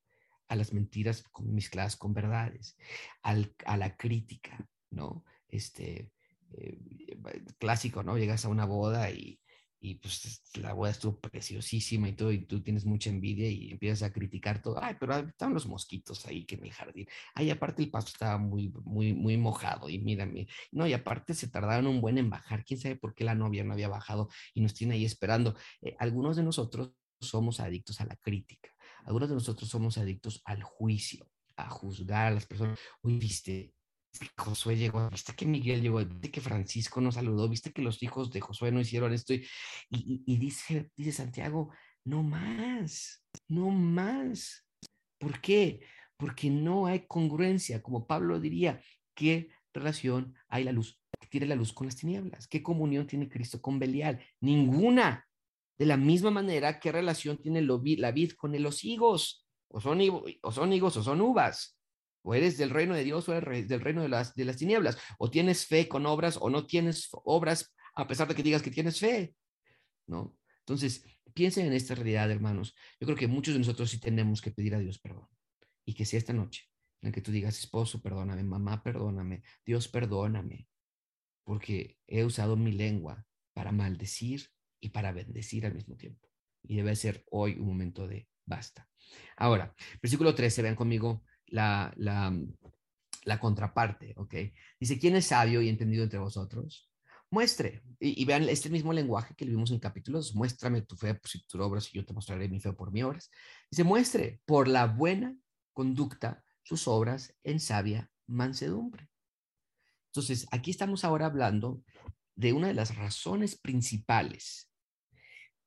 a 0.48 0.56
las 0.56 0.74
mentiras 0.74 1.24
mezcladas 1.42 1.96
con 1.96 2.14
verdades, 2.14 2.76
a 3.22 3.78
la 3.78 3.96
crítica, 3.96 4.68
¿no? 4.90 5.24
Este, 5.48 6.12
eh, 6.58 6.80
clásico, 7.60 8.04
¿no? 8.04 8.18
Llegas 8.18 8.46
a 8.46 8.50
una 8.50 8.66
boda 8.66 9.10
y, 9.12 9.40
y 9.80 9.96
pues 9.96 10.42
la 10.56 10.72
boda 10.74 10.92
estuvo 10.92 11.20
preciosísima 11.20 12.08
y 12.08 12.14
todo, 12.14 12.32
y 12.32 12.46
tú 12.46 12.62
tienes 12.64 12.86
mucha 12.86 13.10
envidia 13.10 13.50
y 13.50 13.72
empiezas 13.72 14.04
a 14.04 14.14
criticar 14.14 14.62
todo. 14.62 14.82
Ay, 14.82 14.96
pero 14.98 15.14
estaban 15.18 15.54
los 15.54 15.68
mosquitos 15.68 16.26
ahí 16.26 16.46
que 16.46 16.56
en 16.56 16.64
el 16.64 16.72
jardín. 16.72 17.06
Ay, 17.36 17.50
aparte 17.50 17.84
el 17.84 17.92
pasto 17.92 18.12
estaba 18.12 18.38
muy, 18.38 18.70
muy, 18.86 19.14
muy 19.14 19.36
mojado 19.36 19.90
y 19.90 20.00
mírame. 20.00 20.48
No, 20.72 20.88
y 20.88 20.94
aparte 20.94 21.34
se 21.34 21.50
tardaron 21.50 21.88
un 21.88 22.00
buen 22.00 22.18
en 22.18 22.30
bajar. 22.30 22.64
¿Quién 22.64 22.80
sabe 22.80 22.96
por 22.96 23.14
qué 23.14 23.26
la 23.26 23.36
novia 23.36 23.66
no 23.66 23.74
había 23.74 23.90
bajado 23.90 24.30
y 24.54 24.62
nos 24.62 24.74
tiene 24.74 24.96
ahí 24.96 25.04
esperando? 25.04 25.56
Eh, 25.82 25.96
algunos 26.00 26.38
de 26.38 26.44
nosotros 26.44 26.94
somos 27.20 27.60
adictos 27.60 28.00
a 28.00 28.06
la 28.06 28.16
crítica. 28.16 28.70
Algunos 29.04 29.28
de 29.28 29.36
nosotros 29.36 29.70
somos 29.70 29.98
adictos 29.98 30.42
al 30.46 30.64
juicio, 30.64 31.30
a 31.58 31.70
juzgar 31.70 32.28
a 32.28 32.32
las 32.32 32.46
personas. 32.46 32.80
Uy, 33.02 33.18
viste, 33.18 33.73
Josué 34.38 34.78
llegó, 34.78 35.10
viste 35.10 35.34
que 35.34 35.46
Miguel 35.46 35.82
llegó, 35.82 35.98
viste 36.06 36.32
que 36.32 36.42
Francisco 36.42 37.02
nos 37.02 37.16
saludó, 37.16 37.50
viste 37.50 37.72
que 37.72 37.82
los 37.82 38.02
hijos 38.04 38.32
de 38.32 38.42
Josué 38.42 38.72
no 38.72 38.80
hicieron 38.80 39.14
esto. 39.14 39.34
Y, 39.90 40.38
dice, 40.38 40.92
dice 40.96 41.12
Santiago, 41.12 41.72
no 42.06 42.24
más, 42.24 43.24
no 43.48 43.70
más. 43.70 44.66
¿Por 45.18 45.42
qué? 45.42 45.82
Porque 46.18 46.50
no 46.50 46.86
hay 46.86 47.08
congruencia, 47.08 47.82
como 47.82 48.06
Pablo 48.06 48.40
diría, 48.40 48.82
¿qué 49.16 49.50
relación 49.74 50.36
hay 50.48 50.64
la 50.64 50.72
luz? 50.72 51.00
tiene 51.30 51.48
la 51.48 51.56
luz 51.56 51.74
con 51.74 51.88
las 51.88 51.96
tinieblas? 51.96 52.48
¿Qué 52.48 52.62
comunión 52.62 53.08
tiene 53.08 53.30
Cristo 53.30 53.60
con 53.60 53.80
Belial? 53.80 54.24
Ninguna. 54.42 55.28
De 55.80 55.88
la 55.88 55.98
misma 55.98 56.30
manera, 56.30 56.80
¿qué 56.80 56.92
relación 56.92 57.40
tiene 57.40 57.62
la 57.62 58.12
vid 58.12 58.34
con 58.34 58.62
los 58.62 58.84
higos? 58.84 59.48
O 59.70 59.82
son, 59.82 60.00
o 60.42 60.52
son 60.52 60.74
higos 60.74 60.98
o 60.98 61.02
son 61.02 61.22
uvas. 61.22 61.76
O 62.24 62.34
eres 62.34 62.58
del 62.58 62.70
reino 62.70 62.96
de 62.96 63.04
Dios 63.04 63.28
o 63.30 63.34
del 63.34 63.82
reino 63.82 64.02
de 64.02 64.10
las, 64.10 64.34
de 64.34 64.46
las 64.46 64.58
tinieblas. 64.58 64.98
O 65.20 65.30
tienes 65.30 65.66
fe 65.68 65.88
con 65.88 66.06
obras 66.06 66.38
o 66.40 66.50
no 66.50 66.66
tienes 66.66 67.10
obras 67.12 67.76
a 67.96 68.08
pesar 68.08 68.28
de 68.28 68.36
que 68.36 68.44
digas 68.44 68.62
que 68.62 68.72
tienes 68.72 69.00
fe. 69.00 69.36
¿No? 70.08 70.36
Entonces, 70.60 71.06
piensen 71.34 71.68
en 71.68 71.74
esta 71.74 71.96
realidad, 71.96 72.32
hermanos. 72.32 72.76
Yo 73.00 73.06
creo 73.06 73.18
que 73.18 73.28
muchos 73.28 73.54
de 73.54 73.60
nosotros 73.60 73.90
sí 73.90 74.00
tenemos 74.00 74.42
que 74.42 74.52
pedir 74.52 74.76
a 74.76 74.80
Dios 74.80 75.00
perdón. 75.00 75.28
Y 75.86 75.94
que 75.94 76.06
sea 76.06 76.20
esta 76.20 76.34
noche 76.34 76.64
en 77.04 77.10
la 77.10 77.12
que 77.12 77.22
tú 77.22 77.32
digas, 77.32 77.60
esposo, 77.60 78.02
perdóname, 78.02 78.44
mamá, 78.44 78.82
perdóname, 78.82 79.44
Dios, 79.66 79.90
perdóname, 79.90 80.70
porque 81.44 81.98
he 82.08 82.24
usado 82.24 82.56
mi 82.56 82.72
lengua 82.72 83.26
para 83.54 83.74
maldecir 83.74 84.50
y 84.80 84.90
para 84.90 85.12
bendecir 85.12 85.66
al 85.66 85.74
mismo 85.74 85.98
tiempo. 85.98 86.30
Y 86.64 86.78
debe 86.78 86.96
ser 86.96 87.26
hoy 87.30 87.60
un 87.60 87.68
momento 87.68 88.08
de 88.08 88.30
basta. 88.46 88.90
Ahora, 89.36 89.76
versículo 90.02 90.34
13, 90.34 90.62
vean 90.62 90.76
conmigo 90.76 91.26
la, 91.48 91.94
la, 91.98 93.40
contraparte, 93.40 94.14
¿ok? 94.18 94.36
Dice, 94.80 95.00
¿quién 95.00 95.16
es 95.16 95.28
sabio 95.28 95.62
y 95.62 95.70
entendido 95.70 96.04
entre 96.04 96.20
vosotros? 96.20 96.90
Muestre, 97.30 97.82
y, 98.00 98.24
vean 98.26 98.48
este 98.48 98.70
mismo 98.70 98.94
lenguaje 98.94 99.34
que 99.36 99.46
vimos 99.46 99.72
en 99.72 99.80
capítulos, 99.80 100.36
muéstrame 100.36 100.84
tu 100.84 100.96
fe 100.96 101.16
por 101.16 101.32
tus 101.32 101.62
obras 101.62 101.90
y 101.92 101.98
yo 101.98 102.06
te 102.06 102.14
mostraré 102.14 102.48
mi 102.48 102.60
fe 102.60 102.74
por 102.74 102.92
mis 102.92 103.04
obras. 103.04 103.32
Dice, 103.72 103.84
muestre 103.84 104.42
por 104.46 104.68
la 104.68 104.86
buena 104.86 105.36
conducta 105.74 106.44
sus 106.62 106.88
obras 106.88 107.36
en 107.44 107.60
sabia 107.60 108.12
mansedumbre. 108.28 109.10
Entonces, 110.08 110.48
aquí 110.52 110.70
estamos 110.70 111.04
ahora 111.04 111.26
hablando 111.26 111.84
de 112.36 112.54
una 112.54 112.68
de 112.68 112.74
las 112.74 112.96
razones 112.96 113.56
principales 113.56 114.70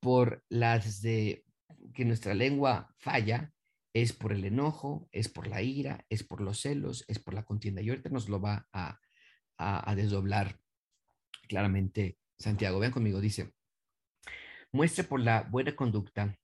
por 0.01 0.45
las 0.49 1.03
de 1.03 1.45
que 1.95 2.05
nuestra 2.05 2.35
lengua 2.35 2.95
falla 2.99 3.53
es 4.03 4.13
por 4.13 4.35
el 4.35 4.45
enojo, 4.45 5.09
es 5.11 5.31
por 5.31 5.47
la 5.47 5.63
ira, 5.63 6.05
es 6.11 6.23
por 6.23 6.43
los 6.43 6.61
celos, 6.61 7.07
es 7.09 7.19
por 7.19 7.33
la 7.33 7.47
contienda. 7.47 7.81
Y 7.81 7.89
ahorita 7.89 8.11
nos 8.11 8.29
lo 8.29 8.39
va 8.39 8.69
a, 8.71 9.01
desdoblar 9.95 10.61
claramente 11.49 12.19
Santiago. 12.39 12.79
Vean 12.79 12.93
conmigo, 12.93 13.23
dice, 13.23 13.55
muestre 14.71 15.05
por 15.05 15.21
la 15.21 15.45
buena 15.45 15.75
conducta 15.75 16.39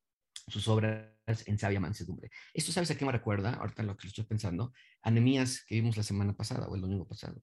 sus 0.48 0.66
obras 0.66 1.12
en 1.44 1.58
sabia 1.58 1.78
mansedumbre. 1.78 2.30
Esto, 2.54 2.72
¿sabes 2.72 2.90
a 2.90 2.96
qué 2.96 3.04
me 3.04 3.12
recuerda? 3.12 3.52
Ahorita 3.52 3.82
lo 3.82 3.98
que 3.98 4.08
estoy 4.08 4.24
pensando, 4.24 4.72
Anemías 5.02 5.62
que 5.66 5.74
vimos 5.74 5.98
la 5.98 6.04
semana 6.04 6.32
pasada 6.34 6.68
o 6.68 6.74
el 6.74 6.80
domingo 6.80 7.06
pasado. 7.06 7.42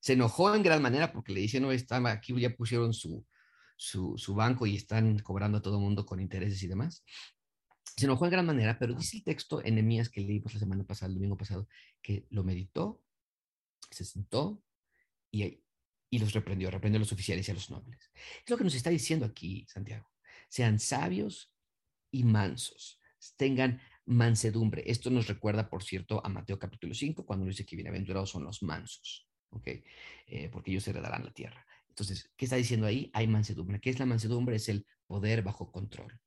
Se 0.00 0.12
enojó 0.12 0.54
en 0.54 0.62
gran 0.62 0.82
manera 0.82 1.14
porque 1.14 1.32
le 1.32 1.40
dice, 1.40 1.60
no, 1.60 1.72
estaba, 1.72 2.12
aquí 2.12 2.38
ya 2.38 2.54
pusieron 2.54 2.92
su, 2.92 3.26
su, 3.78 4.18
su 4.18 4.34
banco 4.34 4.66
y 4.66 4.76
están 4.76 5.18
cobrando 5.20 5.58
a 5.58 5.62
todo 5.62 5.80
mundo 5.80 6.04
con 6.04 6.20
intereses 6.20 6.62
y 6.62 6.66
demás 6.66 7.02
se 7.96 8.06
enojó 8.06 8.24
en 8.26 8.30
gran 8.32 8.46
manera, 8.46 8.78
pero 8.78 8.94
dice 8.94 9.18
el 9.18 9.24
texto 9.24 9.64
enemías 9.64 10.08
que 10.08 10.20
leímos 10.20 10.52
la 10.54 10.60
semana 10.60 10.84
pasada, 10.84 11.08
el 11.08 11.14
domingo 11.14 11.36
pasado, 11.36 11.68
que 12.02 12.26
lo 12.30 12.44
meditó, 12.44 13.02
se 13.90 14.04
sentó 14.04 14.62
y, 15.30 15.62
y 16.10 16.18
los 16.18 16.32
reprendió, 16.32 16.70
reprendió 16.70 16.98
a 16.98 17.00
los 17.00 17.12
oficiales 17.12 17.46
y 17.48 17.50
a 17.50 17.54
los 17.54 17.70
nobles. 17.70 18.10
Es 18.44 18.50
lo 18.50 18.56
que 18.56 18.64
nos 18.64 18.74
está 18.74 18.90
diciendo 18.90 19.26
aquí 19.26 19.66
Santiago. 19.68 20.10
Sean 20.48 20.78
sabios 20.78 21.52
y 22.10 22.24
mansos, 22.24 23.00
tengan 23.36 23.80
mansedumbre. 24.04 24.84
Esto 24.86 25.10
nos 25.10 25.26
recuerda, 25.26 25.68
por 25.68 25.82
cierto, 25.82 26.24
a 26.24 26.28
Mateo 26.28 26.58
capítulo 26.58 26.94
5, 26.94 27.26
cuando 27.26 27.46
dice 27.46 27.66
que 27.66 27.76
bienaventurados 27.76 28.30
son 28.30 28.44
los 28.44 28.62
mansos, 28.62 29.28
¿ok? 29.50 29.68
Eh, 30.26 30.48
porque 30.50 30.70
ellos 30.70 30.86
heredarán 30.86 31.24
la 31.24 31.32
tierra. 31.32 31.66
Entonces, 31.88 32.30
¿qué 32.36 32.44
está 32.44 32.56
diciendo 32.56 32.86
ahí? 32.86 33.10
Hay 33.14 33.26
mansedumbre. 33.26 33.80
¿Qué 33.80 33.90
es 33.90 33.98
la 33.98 34.06
mansedumbre? 34.06 34.56
Es 34.56 34.68
el 34.68 34.86
poder 35.06 35.42
bajo 35.42 35.72
control. 35.72 36.20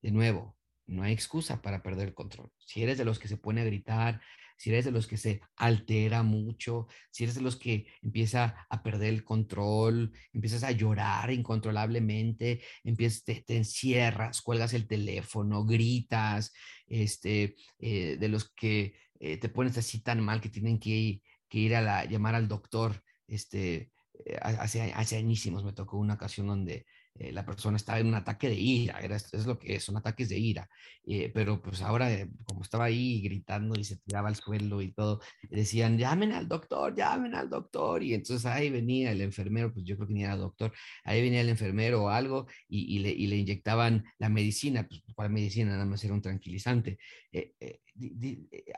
De 0.00 0.10
nuevo, 0.10 0.56
no 0.90 1.02
hay 1.04 1.12
excusa 1.12 1.62
para 1.62 1.82
perder 1.82 2.08
el 2.08 2.14
control. 2.14 2.50
Si 2.58 2.82
eres 2.82 2.98
de 2.98 3.04
los 3.04 3.18
que 3.18 3.28
se 3.28 3.36
pone 3.36 3.60
a 3.60 3.64
gritar, 3.64 4.20
si 4.56 4.70
eres 4.70 4.84
de 4.84 4.90
los 4.90 5.06
que 5.06 5.16
se 5.16 5.40
altera 5.56 6.22
mucho, 6.22 6.86
si 7.10 7.24
eres 7.24 7.36
de 7.36 7.40
los 7.40 7.56
que 7.56 7.86
empieza 8.02 8.66
a 8.68 8.82
perder 8.82 9.14
el 9.14 9.24
control, 9.24 10.12
empiezas 10.34 10.64
a 10.64 10.72
llorar 10.72 11.30
incontrolablemente, 11.30 12.60
empiezas, 12.84 13.24
te, 13.24 13.56
encierras, 13.56 14.42
cuelgas 14.42 14.74
el 14.74 14.86
teléfono, 14.86 15.64
gritas, 15.64 16.52
este, 16.86 17.56
eh, 17.78 18.18
de 18.20 18.28
los 18.28 18.52
que 18.52 18.94
eh, 19.18 19.38
te 19.38 19.48
pones 19.48 19.78
así 19.78 20.02
tan 20.02 20.20
mal 20.22 20.42
que 20.42 20.50
tienen 20.50 20.78
que, 20.78 21.22
ir 21.52 21.74
a 21.74 21.80
la, 21.80 22.04
llamar 22.04 22.34
al 22.34 22.48
doctor, 22.48 23.02
este, 23.28 23.92
eh, 24.26 24.38
hace, 24.42 24.92
hace 24.92 25.16
añísimos 25.16 25.64
me 25.64 25.72
tocó 25.72 25.96
una 25.96 26.14
ocasión 26.14 26.48
donde 26.48 26.84
eh, 27.20 27.32
la 27.32 27.44
persona 27.44 27.76
estaba 27.76 27.98
en 27.98 28.06
un 28.06 28.14
ataque 28.14 28.48
de 28.48 28.54
ira, 28.54 28.98
era, 28.98 29.16
es 29.16 29.46
lo 29.46 29.58
que 29.58 29.74
es, 29.74 29.84
son 29.84 29.98
ataques 29.98 30.30
de 30.30 30.38
ira, 30.38 30.70
eh, 31.04 31.30
pero 31.34 31.60
pues 31.60 31.82
ahora 31.82 32.10
eh, 32.10 32.30
como 32.44 32.62
estaba 32.62 32.84
ahí 32.84 33.20
gritando 33.20 33.78
y 33.78 33.84
se 33.84 33.98
tiraba 33.98 34.28
al 34.28 34.36
suelo 34.36 34.80
y 34.80 34.92
todo, 34.92 35.20
decían, 35.50 35.98
llamen 35.98 36.32
al 36.32 36.48
doctor, 36.48 36.94
llamen 36.96 37.34
al 37.34 37.50
doctor, 37.50 38.02
y 38.02 38.14
entonces 38.14 38.46
ahí 38.46 38.70
venía 38.70 39.12
el 39.12 39.20
enfermero, 39.20 39.70
pues 39.70 39.84
yo 39.84 39.96
creo 39.96 40.08
que 40.08 40.14
ni 40.14 40.24
era 40.24 40.34
doctor, 40.36 40.72
ahí 41.04 41.20
venía 41.20 41.42
el 41.42 41.50
enfermero 41.50 42.04
o 42.04 42.08
algo 42.08 42.46
y, 42.68 42.98
le, 43.00 43.14
le, 43.14 43.36
inyectaban 43.36 44.02
la 44.18 44.30
medicina, 44.30 44.88
pues 44.88 45.02
¿cuál 45.14 45.28
medicina? 45.30 45.72
Nada 45.72 45.84
más 45.84 46.02
era 46.02 46.14
un 46.14 46.22
tranquilizante. 46.22 46.98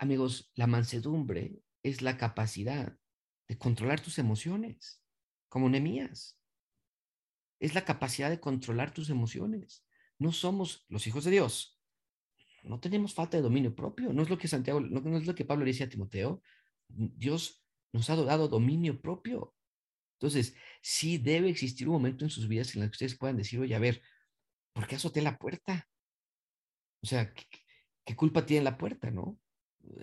amigos, 0.00 0.50
la 0.56 0.66
mansedumbre 0.66 1.60
es 1.84 2.02
la 2.02 2.16
capacidad 2.16 2.92
de 3.48 3.56
controlar 3.58 4.00
tus 4.00 4.18
emociones, 4.18 5.00
como 5.48 5.68
Nemías 5.68 6.41
es 7.62 7.74
la 7.76 7.84
capacidad 7.84 8.28
de 8.28 8.40
controlar 8.40 8.92
tus 8.92 9.08
emociones. 9.08 9.86
No 10.18 10.32
somos 10.32 10.84
los 10.88 11.06
hijos 11.06 11.22
de 11.24 11.30
Dios. 11.30 11.80
No 12.64 12.80
tenemos 12.80 13.14
falta 13.14 13.36
de 13.36 13.42
dominio 13.42 13.72
propio. 13.72 14.12
No 14.12 14.22
es 14.22 14.30
lo 14.30 14.36
que 14.36 14.48
Santiago, 14.48 14.80
no, 14.80 15.16
es 15.16 15.26
lo 15.26 15.34
que 15.36 15.44
Pablo 15.44 15.64
le 15.64 15.70
decía 15.70 15.86
a 15.86 15.88
Timoteo. 15.88 16.42
Dios 16.88 17.64
nos 17.92 18.10
ha 18.10 18.16
dado 18.16 18.48
dominio 18.48 19.00
propio. 19.00 19.54
Entonces, 20.18 20.56
sí 20.80 21.18
debe 21.18 21.50
existir 21.50 21.86
un 21.88 21.94
momento 21.94 22.24
en 22.24 22.30
sus 22.30 22.48
vidas 22.48 22.74
en 22.74 22.82
el 22.82 22.88
que 22.88 22.94
ustedes 22.94 23.16
puedan 23.16 23.36
decir, 23.36 23.60
oye, 23.60 23.76
a 23.76 23.78
ver, 23.78 24.02
¿por 24.72 24.88
qué 24.88 24.96
azoté 24.96 25.22
la 25.22 25.38
puerta? 25.38 25.88
O 27.00 27.06
sea, 27.06 27.32
¿qué, 27.32 28.16
culpa 28.16 28.44
tiene 28.44 28.64
la 28.64 28.76
puerta, 28.76 29.08
no? 29.12 29.38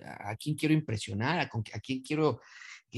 ¿A 0.04 0.34
quién 0.36 0.56
quiero 0.56 0.72
impresionar? 0.72 1.40
¿A, 1.40 1.42
a 1.42 1.80
quién 1.80 2.00
quiero 2.00 2.40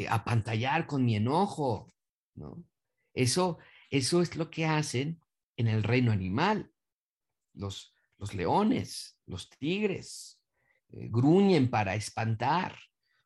apantallar 0.08 0.86
con 0.86 1.04
mi 1.04 1.16
enojo? 1.16 1.92
¿No? 2.36 2.64
Eso, 3.12 3.58
eso 3.92 4.22
es 4.22 4.36
lo 4.36 4.50
que 4.50 4.64
hacen 4.64 5.20
en 5.56 5.68
el 5.68 5.82
reino 5.82 6.12
animal. 6.12 6.72
Los, 7.52 7.94
leones, 8.32 9.18
los 9.26 9.50
tigres, 9.50 10.40
eh, 10.88 11.08
gruñen 11.10 11.68
para 11.68 11.94
espantar, 11.94 12.74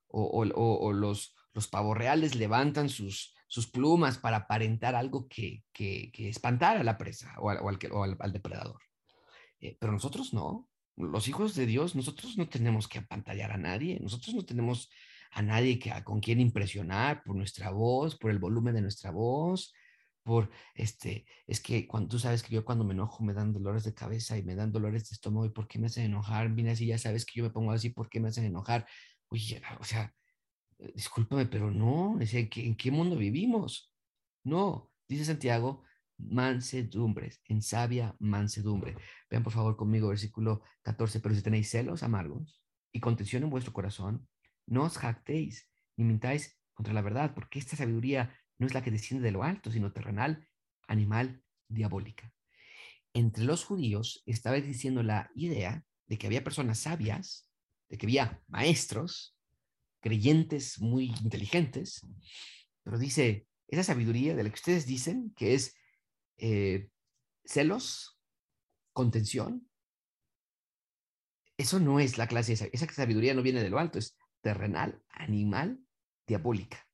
o, 0.08 0.44
los, 0.44 1.36
los 1.52 1.68
pavorreales 1.68 2.34
levantan 2.34 2.88
sus, 2.88 3.32
plumas 3.72 4.18
para 4.18 4.38
aparentar 4.38 4.96
algo 4.96 5.28
que, 5.28 5.62
que, 5.72 6.10
espantara 6.28 6.80
a 6.80 6.84
la 6.84 6.98
presa 6.98 7.32
o, 7.38 7.48
al, 7.48 8.32
depredador. 8.32 8.82
Eh, 9.60 9.76
pero 9.78 9.92
nosotros 9.92 10.34
no. 10.34 10.68
Los 10.96 11.28
hijos 11.28 11.54
de 11.54 11.66
Dios, 11.66 11.94
nosotros 11.94 12.36
no 12.36 12.48
tenemos 12.48 12.88
que 12.88 12.98
apantallar 12.98 13.52
a 13.52 13.56
nadie, 13.56 14.00
nosotros 14.00 14.34
no 14.34 14.44
tenemos 14.44 14.90
a 15.30 15.42
nadie 15.42 15.78
que, 15.78 15.92
con 16.02 16.18
quien 16.18 16.40
impresionar 16.40 17.22
por 17.22 17.36
nuestra 17.36 17.70
voz, 17.70 18.16
por 18.18 18.32
el 18.32 18.40
volumen 18.40 18.74
de 18.74 18.82
nuestra 18.82 19.12
voz, 19.12 19.72
por, 20.26 20.50
este, 20.74 21.24
es 21.46 21.60
que 21.60 21.86
cuando 21.86 22.08
tú 22.08 22.18
sabes 22.18 22.42
que 22.42 22.52
yo 22.52 22.64
cuando 22.64 22.84
me 22.84 22.94
enojo 22.94 23.22
me 23.22 23.32
dan 23.32 23.52
dolores 23.52 23.84
de 23.84 23.94
cabeza 23.94 24.36
y 24.36 24.42
me 24.42 24.56
dan 24.56 24.72
dolores 24.72 25.08
de 25.08 25.14
estómago 25.14 25.46
y 25.46 25.50
por 25.50 25.68
qué 25.68 25.78
me 25.78 25.86
hacen 25.86 26.04
enojar, 26.06 26.50
mira, 26.50 26.74
si 26.74 26.86
ya 26.86 26.98
sabes 26.98 27.24
que 27.24 27.38
yo 27.38 27.44
me 27.44 27.50
pongo 27.50 27.70
así, 27.70 27.90
¿por 27.90 28.08
qué 28.10 28.18
me 28.18 28.28
hacen 28.28 28.44
enojar? 28.44 28.86
Oye, 29.28 29.62
o 29.78 29.84
sea, 29.84 30.12
eh, 30.78 30.92
discúlpame, 30.96 31.46
pero 31.46 31.70
no, 31.70 32.18
¿en 32.20 32.48
qué, 32.48 32.66
¿en 32.66 32.76
qué 32.76 32.90
mundo 32.90 33.16
vivimos? 33.16 33.94
No, 34.42 34.90
dice 35.08 35.24
Santiago, 35.24 35.84
mansedumbres, 36.18 37.40
en 37.44 37.62
sabia 37.62 38.16
mansedumbre. 38.18 38.96
Vean 39.30 39.44
por 39.44 39.52
favor 39.52 39.76
conmigo 39.76 40.08
versículo 40.08 40.62
14, 40.82 41.20
pero 41.20 41.36
si 41.36 41.42
tenéis 41.42 41.70
celos 41.70 42.02
amargos 42.02 42.60
y 42.92 42.98
contención 42.98 43.44
en 43.44 43.50
vuestro 43.50 43.72
corazón, 43.72 44.28
no 44.66 44.82
os 44.82 44.98
jactéis 44.98 45.70
ni 45.96 46.04
mintáis 46.04 46.58
contra 46.74 46.92
la 46.92 47.02
verdad, 47.02 47.32
porque 47.32 47.60
esta 47.60 47.76
sabiduría 47.76 48.36
no 48.58 48.66
es 48.66 48.74
la 48.74 48.82
que 48.82 48.90
desciende 48.90 49.24
de 49.24 49.32
lo 49.32 49.42
alto, 49.42 49.70
sino 49.70 49.92
terrenal, 49.92 50.48
animal, 50.88 51.42
diabólica. 51.68 52.32
Entre 53.12 53.44
los 53.44 53.64
judíos 53.64 54.22
estaba 54.26 54.56
diciendo 54.56 55.02
la 55.02 55.30
idea 55.34 55.84
de 56.06 56.18
que 56.18 56.26
había 56.26 56.44
personas 56.44 56.78
sabias, 56.80 57.48
de 57.88 57.98
que 57.98 58.06
había 58.06 58.42
maestros, 58.48 59.36
creyentes 60.00 60.80
muy 60.80 61.06
inteligentes, 61.22 62.06
pero 62.82 62.98
dice, 62.98 63.48
esa 63.68 63.82
sabiduría 63.82 64.36
de 64.36 64.44
la 64.44 64.50
que 64.50 64.54
ustedes 64.54 64.86
dicen 64.86 65.32
que 65.36 65.54
es 65.54 65.74
eh, 66.38 66.88
celos, 67.44 68.20
contención, 68.92 69.68
eso 71.56 71.80
no 71.80 72.00
es 72.00 72.18
la 72.18 72.28
clase 72.28 72.52
esa 72.52 72.92
sabiduría 72.92 73.34
no 73.34 73.42
viene 73.42 73.62
de 73.62 73.70
lo 73.70 73.78
alto, 73.78 73.98
es 73.98 74.16
terrenal, 74.42 75.02
animal, 75.08 75.80
diabólica. 76.26 76.85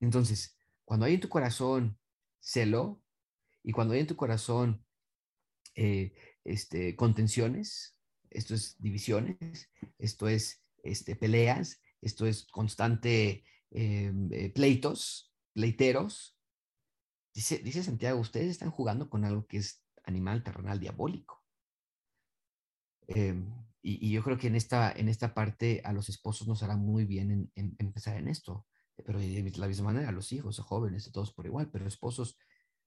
Entonces, 0.00 0.56
cuando 0.84 1.06
hay 1.06 1.14
en 1.14 1.20
tu 1.20 1.28
corazón 1.28 1.98
celo 2.40 3.02
y 3.62 3.72
cuando 3.72 3.94
hay 3.94 4.00
en 4.00 4.06
tu 4.06 4.16
corazón 4.16 4.84
eh, 5.74 6.12
este, 6.44 6.96
contenciones, 6.96 7.98
esto 8.30 8.54
es 8.54 8.76
divisiones, 8.78 9.70
esto 9.98 10.28
es 10.28 10.64
este, 10.82 11.16
peleas, 11.16 11.80
esto 12.00 12.26
es 12.26 12.46
constante 12.46 13.44
eh, 13.70 14.12
eh, 14.30 14.50
pleitos, 14.50 15.32
pleiteros. 15.52 16.36
Dice, 17.34 17.58
dice 17.58 17.82
Santiago, 17.82 18.18
ustedes 18.18 18.50
están 18.50 18.70
jugando 18.70 19.10
con 19.10 19.24
algo 19.24 19.46
que 19.46 19.58
es 19.58 19.84
animal 20.04 20.42
terrenal 20.42 20.80
diabólico. 20.80 21.44
y, 23.82 24.10
yo 24.10 24.22
creo 24.22 24.38
que 24.38 24.46
en 24.46 24.56
esta, 24.56 24.92
en 24.92 25.08
esta 25.08 25.34
parte 25.34 25.82
a 25.84 25.92
los 25.92 26.08
esposos 26.08 26.46
nos 26.48 26.62
hará 26.62 26.76
muy 26.76 27.04
bien 27.04 27.50
en 27.54 27.76
empezar 27.78 28.16
en 28.16 28.28
esto 28.28 28.66
pero 29.04 29.18
de 29.18 29.52
la 29.56 29.68
misma 29.68 29.92
manera, 29.92 30.12
los 30.12 30.32
hijos, 30.32 30.58
jóvenes, 30.58 31.10
todos 31.12 31.32
por 31.32 31.46
igual, 31.46 31.70
pero 31.70 31.86
esposos, 31.86 32.38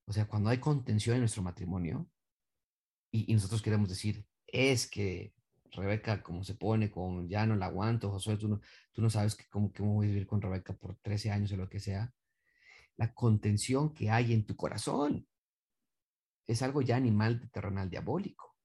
o 0.05 0.13
sea, 0.13 0.27
cuando 0.27 0.49
hay 0.49 0.59
contención 0.59 1.15
en 1.15 1.21
nuestro 1.21 1.43
matrimonio 1.43 2.09
y, 3.11 3.33
nosotros 3.33 3.61
queremos 3.61 3.89
decir, 3.89 4.25
es 4.47 4.87
que 4.87 5.33
Rebeca, 5.71 6.21
como 6.21 6.43
se 6.43 6.55
pone, 6.55 6.91
como 6.91 7.27
ya 7.27 7.45
no 7.45 7.55
la 7.55 7.67
aguanto, 7.67 8.11
Josué, 8.11 8.37
tú 8.37 8.47
no, 8.47 8.61
tú 8.91 9.01
no 9.01 9.09
sabes 9.09 9.35
que, 9.35 9.45
cómo, 9.49 9.71
cómo 9.71 9.95
voy 9.95 10.07
a 10.07 10.09
vivir 10.09 10.27
con 10.27 10.41
Rebeca 10.41 10.73
por 10.73 10.95
13 10.97 11.31
años 11.31 11.51
o 11.51 11.57
lo 11.57 11.69
que 11.69 11.79
sea, 11.79 12.13
la 12.97 13.13
contención 13.13 13.93
que 13.93 14.09
hay 14.09 14.33
en 14.33 14.45
tu 14.45 14.55
corazón 14.55 15.27
es 16.47 16.61
algo 16.61 16.81
ya 16.81 16.95
animal, 16.95 17.49
terrenal, 17.51 17.89
diabólico. 17.89 18.55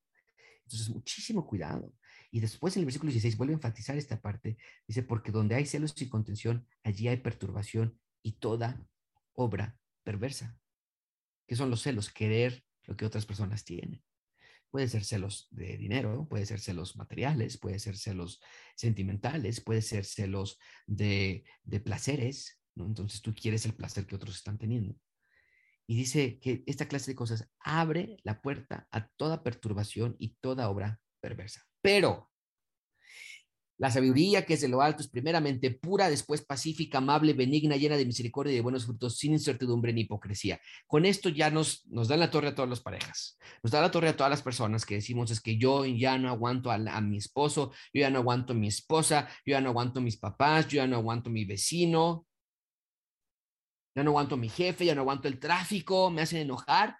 Entonces, 0.64 0.90
muchísimo 0.90 1.46
cuidado. 1.46 1.92
Y 2.30 2.40
después 2.40 2.76
en 2.76 2.80
el 2.80 2.86
versículo 2.86 3.10
16 3.10 3.36
vuelve 3.36 3.54
a 3.54 3.56
enfatizar 3.56 3.96
esta 3.96 4.20
parte. 4.20 4.58
Dice, 4.86 5.02
porque 5.02 5.32
donde 5.32 5.54
hay 5.54 5.66
celos 5.66 6.00
y 6.00 6.08
contención, 6.08 6.66
allí 6.82 7.08
hay 7.08 7.18
perturbación 7.18 7.98
y 8.22 8.32
toda 8.32 8.86
obra 9.32 9.78
perversa. 10.04 10.58
¿Qué 11.46 11.56
son 11.56 11.70
los 11.70 11.82
celos? 11.82 12.10
Querer 12.10 12.64
lo 12.84 12.96
que 12.96 13.06
otras 13.06 13.24
personas 13.24 13.64
tienen. 13.64 14.02
Puede 14.70 14.88
ser 14.88 15.04
celos 15.04 15.48
de 15.50 15.78
dinero, 15.78 16.26
puede 16.28 16.44
ser 16.44 16.60
celos 16.60 16.96
materiales, 16.96 17.56
puede 17.56 17.78
ser 17.78 17.96
celos 17.96 18.42
sentimentales, 18.76 19.62
puede 19.62 19.80
ser 19.80 20.04
celos 20.04 20.58
de, 20.86 21.44
de 21.62 21.80
placeres. 21.80 22.60
Entonces 22.76 23.22
tú 23.22 23.34
quieres 23.34 23.64
el 23.64 23.74
placer 23.74 24.06
que 24.06 24.16
otros 24.16 24.36
están 24.36 24.58
teniendo. 24.58 24.94
Y 25.86 25.96
dice 25.96 26.38
que 26.38 26.64
esta 26.66 26.86
clase 26.86 27.12
de 27.12 27.16
cosas 27.16 27.48
abre 27.60 28.18
la 28.22 28.42
puerta 28.42 28.86
a 28.90 29.08
toda 29.08 29.42
perturbación 29.42 30.16
y 30.18 30.36
toda 30.40 30.68
obra 30.68 31.00
perversa. 31.20 31.67
Pero 31.80 32.28
la 33.78 33.92
sabiduría 33.92 34.44
que 34.44 34.54
es 34.54 34.60
de 34.60 34.68
lo 34.68 34.82
alto 34.82 35.02
es 35.02 35.08
primeramente 35.08 35.70
pura, 35.70 36.10
después 36.10 36.44
pacífica, 36.44 36.98
amable, 36.98 37.32
benigna, 37.32 37.76
llena 37.76 37.96
de 37.96 38.04
misericordia 38.04 38.52
y 38.52 38.56
de 38.56 38.60
buenos 38.60 38.86
frutos, 38.86 39.16
sin 39.16 39.32
incertidumbre 39.32 39.92
ni 39.92 40.00
hipocresía. 40.00 40.60
Con 40.88 41.06
esto 41.06 41.28
ya 41.28 41.48
nos, 41.50 41.86
nos 41.86 42.08
dan 42.08 42.18
la 42.18 42.30
torre 42.30 42.48
a 42.48 42.54
todas 42.56 42.68
las 42.68 42.80
parejas, 42.80 43.38
nos 43.62 43.70
da 43.70 43.80
la 43.80 43.92
torre 43.92 44.08
a 44.08 44.16
todas 44.16 44.30
las 44.30 44.42
personas 44.42 44.84
que 44.84 44.96
decimos 44.96 45.30
es 45.30 45.40
que 45.40 45.56
yo 45.58 45.84
ya 45.84 46.18
no 46.18 46.28
aguanto 46.28 46.72
a, 46.72 46.74
a 46.74 47.00
mi 47.00 47.18
esposo, 47.18 47.70
yo 47.94 48.00
ya 48.00 48.10
no 48.10 48.18
aguanto 48.18 48.52
a 48.52 48.56
mi 48.56 48.66
esposa, 48.66 49.28
yo 49.46 49.52
ya 49.52 49.60
no 49.60 49.70
aguanto 49.70 50.00
a 50.00 50.02
mis 50.02 50.16
papás, 50.16 50.66
yo 50.66 50.78
ya 50.78 50.88
no 50.88 50.96
aguanto 50.96 51.30
a 51.30 51.32
mi 51.32 51.44
vecino, 51.44 52.26
ya 53.94 54.02
no 54.02 54.10
aguanto 54.10 54.34
a 54.34 54.38
mi 54.38 54.48
jefe, 54.48 54.86
ya 54.86 54.96
no 54.96 55.02
aguanto 55.02 55.28
el 55.28 55.38
tráfico, 55.38 56.10
me 56.10 56.22
hacen 56.22 56.40
enojar. 56.40 56.96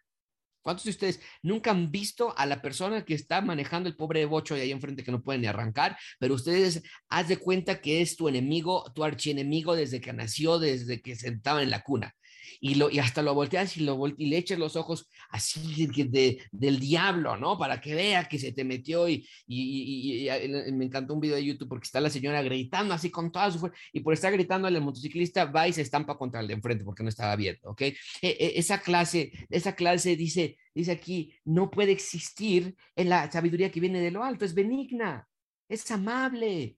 ¿Cuántos 0.68 0.84
de 0.84 0.90
ustedes 0.90 1.20
nunca 1.40 1.70
han 1.70 1.90
visto 1.90 2.36
a 2.36 2.44
la 2.44 2.60
persona 2.60 3.02
que 3.02 3.14
está 3.14 3.40
manejando 3.40 3.88
el 3.88 3.96
pobre 3.96 4.26
bocho 4.26 4.54
de 4.54 4.60
ahí 4.60 4.70
enfrente 4.70 5.02
que 5.02 5.10
no 5.10 5.22
pueden 5.22 5.40
ni 5.40 5.46
arrancar? 5.46 5.96
Pero 6.18 6.34
ustedes 6.34 6.82
haz 7.08 7.26
de 7.26 7.38
cuenta 7.38 7.80
que 7.80 8.02
es 8.02 8.18
tu 8.18 8.28
enemigo, 8.28 8.84
tu 8.94 9.02
archienemigo 9.02 9.74
desde 9.74 10.02
que 10.02 10.12
nació, 10.12 10.58
desde 10.58 11.00
que 11.00 11.16
sentaba 11.16 11.62
en 11.62 11.70
la 11.70 11.80
cuna. 11.82 12.14
Y, 12.60 12.76
lo, 12.76 12.90
y 12.90 12.98
hasta 12.98 13.22
lo 13.22 13.34
volteas 13.34 13.76
y, 13.76 13.80
lo 13.80 13.98
y 14.16 14.26
le 14.26 14.38
echas 14.38 14.58
los 14.58 14.76
ojos 14.76 15.08
así 15.30 15.86
de, 15.86 16.42
del 16.52 16.80
diablo, 16.80 17.36
¿no? 17.36 17.58
Para 17.58 17.80
que 17.80 17.94
vea 17.94 18.28
que 18.28 18.38
se 18.38 18.52
te 18.52 18.64
metió 18.64 19.08
y, 19.08 19.26
y, 19.46 20.28
me 20.72 20.84
encantó 20.84 21.14
un 21.14 21.20
video 21.20 21.36
de 21.36 21.44
YouTube 21.44 21.68
porque 21.68 21.84
está 21.84 22.00
la 22.00 22.10
señora 22.10 22.42
gritando 22.42 22.94
así 22.94 23.10
con 23.10 23.30
toda 23.30 23.50
su 23.50 23.58
fuerza 23.58 23.78
y 23.92 24.00
por 24.00 24.14
estar 24.14 24.32
gritando 24.32 24.68
el 24.68 24.80
motociclista 24.80 25.44
va 25.46 25.68
y 25.68 25.72
se 25.72 25.82
estampa 25.82 26.16
contra 26.16 26.40
el 26.40 26.48
de 26.48 26.54
enfrente 26.54 26.84
porque 26.84 27.02
no 27.02 27.08
estaba 27.08 27.34
viendo, 27.36 27.70
¿ok? 27.70 27.82
E, 27.82 27.96
e, 28.22 28.58
esa 28.58 28.80
clase, 28.80 29.32
esa 29.50 29.74
clase 29.74 30.16
dice, 30.16 30.58
dice 30.74 30.92
aquí, 30.92 31.34
no 31.44 31.70
puede 31.70 31.92
existir 31.92 32.76
en 32.96 33.08
la 33.08 33.30
sabiduría 33.30 33.70
que 33.70 33.80
viene 33.80 34.00
de 34.00 34.10
lo 34.10 34.24
alto, 34.24 34.44
es 34.44 34.54
benigna, 34.54 35.28
es 35.68 35.90
amable. 35.90 36.76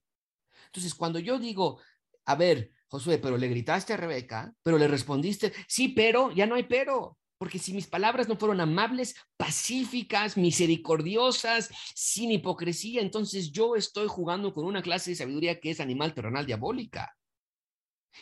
Entonces, 0.67 0.95
cuando 0.95 1.19
yo 1.19 1.39
digo, 1.39 1.81
a 2.25 2.35
ver, 2.35 2.71
Josué, 2.91 3.19
pero 3.19 3.39
le 3.39 3.47
gritaste 3.47 3.93
a 3.93 3.97
Rebeca, 3.97 4.53
pero 4.63 4.77
le 4.77 4.89
respondiste, 4.89 5.53
sí, 5.69 5.89
pero, 5.89 6.33
ya 6.33 6.47
no 6.47 6.57
hay 6.57 6.65
pero. 6.65 7.17
Porque 7.39 7.59
si 7.59 7.73
mis 7.73 7.87
palabras 7.87 8.29
no 8.29 8.37
fueron 8.37 8.61
amables, 8.61 9.15
pacíficas, 9.37 10.37
misericordiosas, 10.37 11.71
sin 11.95 12.33
hipocresía, 12.33 13.01
entonces 13.01 13.53
yo 13.53 13.77
estoy 13.77 14.09
jugando 14.09 14.53
con 14.53 14.67
una 14.67 14.83
clase 14.83 15.11
de 15.11 15.17
sabiduría 15.17 15.61
que 15.61 15.71
es 15.71 15.81
animal 15.81 16.13
terrenal 16.13 16.45
diabólica. 16.45 17.17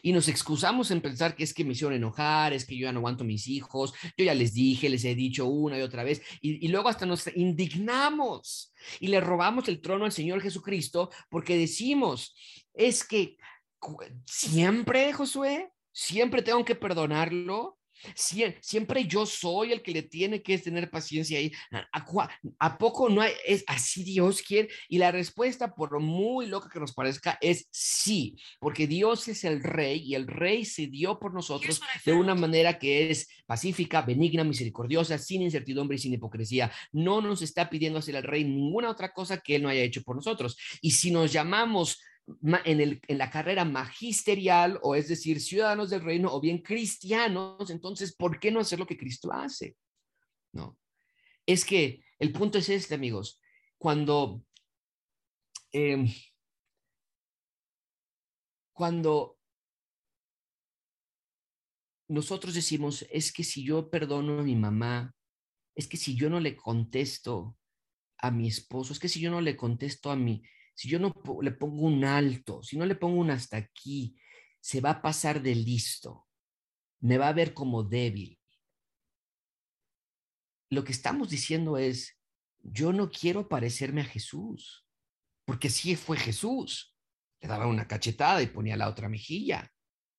Y 0.02 0.12
nos 0.12 0.28
excusamos 0.28 0.90
en 0.90 1.00
pensar 1.00 1.34
que 1.34 1.44
es 1.44 1.54
que 1.54 1.64
me 1.64 1.72
hicieron 1.72 1.96
enojar, 1.96 2.52
es 2.52 2.66
que 2.66 2.76
yo 2.76 2.84
ya 2.84 2.92
no 2.92 2.98
aguanto 2.98 3.24
mis 3.24 3.48
hijos, 3.48 3.94
yo 4.16 4.24
ya 4.26 4.34
les 4.34 4.52
dije, 4.52 4.90
les 4.90 5.04
he 5.04 5.14
dicho 5.14 5.46
una 5.46 5.78
y 5.78 5.82
otra 5.82 6.04
vez, 6.04 6.20
y, 6.42 6.64
y, 6.64 6.68
luego 6.68 6.90
hasta 6.90 7.06
nos 7.06 7.26
indignamos 7.34 8.74
y 9.00 9.08
le 9.08 9.20
robamos 9.20 9.66
el 9.68 9.80
trono 9.80 10.04
al 10.04 10.12
Señor 10.12 10.42
Jesucristo 10.42 11.10
porque 11.30 11.56
decimos, 11.56 12.36
es 12.74 13.02
que 13.02 13.38
siempre, 14.26 15.12
Josué, 15.12 15.70
siempre 15.92 16.42
tengo 16.42 16.64
que 16.64 16.74
perdonarlo, 16.74 17.78
siempre 18.60 19.06
yo 19.06 19.26
soy 19.26 19.72
el 19.72 19.82
que 19.82 19.92
le 19.92 20.02
tiene 20.02 20.42
que 20.42 20.58
tener 20.58 20.90
paciencia 20.90 21.38
ahí. 21.38 21.52
¿A, 22.58 22.78
poco 22.78 23.08
no 23.08 23.20
hay, 23.20 23.32
es 23.46 23.64
así 23.66 24.04
Dios 24.04 24.42
quiere? 24.42 24.68
Y 24.88 24.98
la 24.98 25.10
respuesta, 25.10 25.74
por 25.74 25.98
muy 26.00 26.46
loca 26.46 26.68
que 26.72 26.80
nos 26.80 26.92
parezca, 26.92 27.38
es 27.40 27.66
sí, 27.70 28.36
porque 28.60 28.86
Dios 28.86 29.28
es 29.28 29.44
el 29.44 29.62
rey 29.62 30.02
y 30.04 30.14
el 30.14 30.26
rey 30.26 30.64
se 30.64 30.86
dio 30.86 31.18
por 31.18 31.34
nosotros 31.34 31.80
de 32.04 32.12
una 32.12 32.34
manera 32.34 32.78
que 32.78 33.10
es 33.10 33.28
pacífica, 33.46 34.02
benigna, 34.02 34.44
misericordiosa, 34.44 35.18
sin 35.18 35.42
incertidumbre 35.42 35.96
y 35.96 36.00
sin 36.00 36.12
hipocresía. 36.12 36.70
No 36.92 37.20
nos 37.20 37.42
está 37.42 37.68
pidiendo 37.68 37.98
hacer 37.98 38.16
al 38.16 38.22
rey 38.22 38.44
ninguna 38.44 38.90
otra 38.90 39.12
cosa 39.12 39.38
que 39.38 39.56
él 39.56 39.62
no 39.62 39.68
haya 39.68 39.82
hecho 39.82 40.02
por 40.02 40.16
nosotros. 40.16 40.56
Y 40.80 40.92
si 40.92 41.10
nos 41.10 41.32
llamamos 41.32 41.98
en, 42.64 43.00
la 43.08 43.30
carrera 43.30 43.64
magisterial, 43.64 44.78
o 44.82 44.94
es 44.94 45.08
decir, 45.08 45.40
ciudadanos 45.40 45.90
del 45.90 46.02
reino, 46.02 46.32
o 46.32 46.40
bien 46.40 46.58
cristianos, 46.58 47.70
entonces, 47.70 48.14
¿por 48.14 48.38
qué 48.38 48.50
no 48.50 48.60
hacer 48.60 48.78
lo 48.78 48.86
que 48.86 48.98
Cristo 48.98 49.32
hace? 49.32 49.76
No. 50.52 50.78
Es 51.46 51.64
que 51.64 52.02
el 52.18 52.32
punto 52.32 52.58
es 52.58 52.68
este, 52.68 52.94
amigos. 52.94 53.40
Cuando, 53.78 54.44
em, 55.72 56.08
cuando 58.72 59.38
nosotros 62.08 62.54
decimos, 62.54 63.06
es 63.10 63.32
que 63.32 63.44
si 63.44 63.64
yo 63.64 63.90
perdono 63.90 64.40
a 64.40 64.42
mi 64.42 64.56
mamá, 64.56 65.14
es 65.74 65.86
que 65.86 65.96
si 65.96 66.16
yo 66.16 66.28
no 66.28 66.40
le 66.40 66.56
contesto 66.56 67.56
a 68.18 68.30
mi 68.30 68.48
esposo, 68.48 68.92
es 68.92 68.98
que 68.98 69.08
si 69.08 69.20
yo 69.20 69.30
no 69.30 69.40
le 69.40 69.56
contesto 69.56 70.10
a 70.10 70.16
mi, 70.16 70.42
si 70.78 70.88
yo 70.88 71.00
no 71.00 71.12
le 71.42 71.50
pongo 71.50 71.82
un 71.82 72.04
alto, 72.04 72.62
si 72.62 72.78
no 72.78 72.86
le 72.86 72.94
pongo 72.94 73.20
un 73.20 73.32
hasta 73.32 73.56
aquí, 73.56 74.16
se 74.60 74.80
va 74.80 74.90
a 74.90 75.02
pasar 75.02 75.42
de 75.42 75.52
listo, 75.52 76.28
me 77.00 77.18
va 77.18 77.26
a 77.26 77.32
ver 77.32 77.52
como 77.52 77.82
débil. 77.82 78.38
Lo 80.70 80.84
que 80.84 80.92
estamos 80.92 81.30
diciendo 81.30 81.78
es, 81.78 82.16
yo 82.60 82.92
no 82.92 83.10
quiero 83.10 83.48
parecerme 83.48 84.02
a 84.02 84.04
Jesús, 84.04 84.86
porque 85.44 85.66
así 85.66 85.96
fue 85.96 86.16
Jesús. 86.16 86.96
Le 87.40 87.48
daban 87.48 87.70
una 87.70 87.88
cachetada 87.88 88.40
y 88.40 88.46
ponía 88.46 88.76
la 88.76 88.88
otra 88.88 89.08
mejilla. 89.08 89.72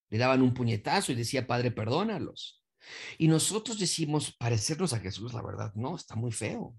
Le 0.10 0.18
daban 0.18 0.42
un 0.42 0.54
puñetazo 0.54 1.14
y 1.14 1.16
decía, 1.16 1.48
Padre, 1.48 1.72
perdónalos. 1.72 2.66
Y 3.18 3.30
nosotros 3.30 3.80
decimos 3.80 4.36
parecernos 4.36 4.92
a 4.92 5.00
Jesús, 5.00 5.34
la 5.34 5.42
verdad, 5.42 5.72
no, 5.76 5.96
está 5.96 6.16
muy 6.18 6.34
feo. 6.34 6.76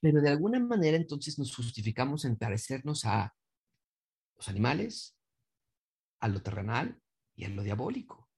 Pero 0.00 0.20
de 0.20 0.28
alguna 0.28 0.58
manera 0.60 0.96
entonces 0.96 1.38
nos 1.38 1.54
justificamos 1.54 2.24
en 2.24 2.36
parecernos 2.36 3.04
a 3.04 3.34
los 4.36 4.48
animales, 4.48 5.16
a 6.20 6.28
lo 6.28 6.42
terrenal 6.42 7.00
y 7.36 7.44
a 7.44 7.48
lo 7.48 7.62
diabólico. 7.62 8.28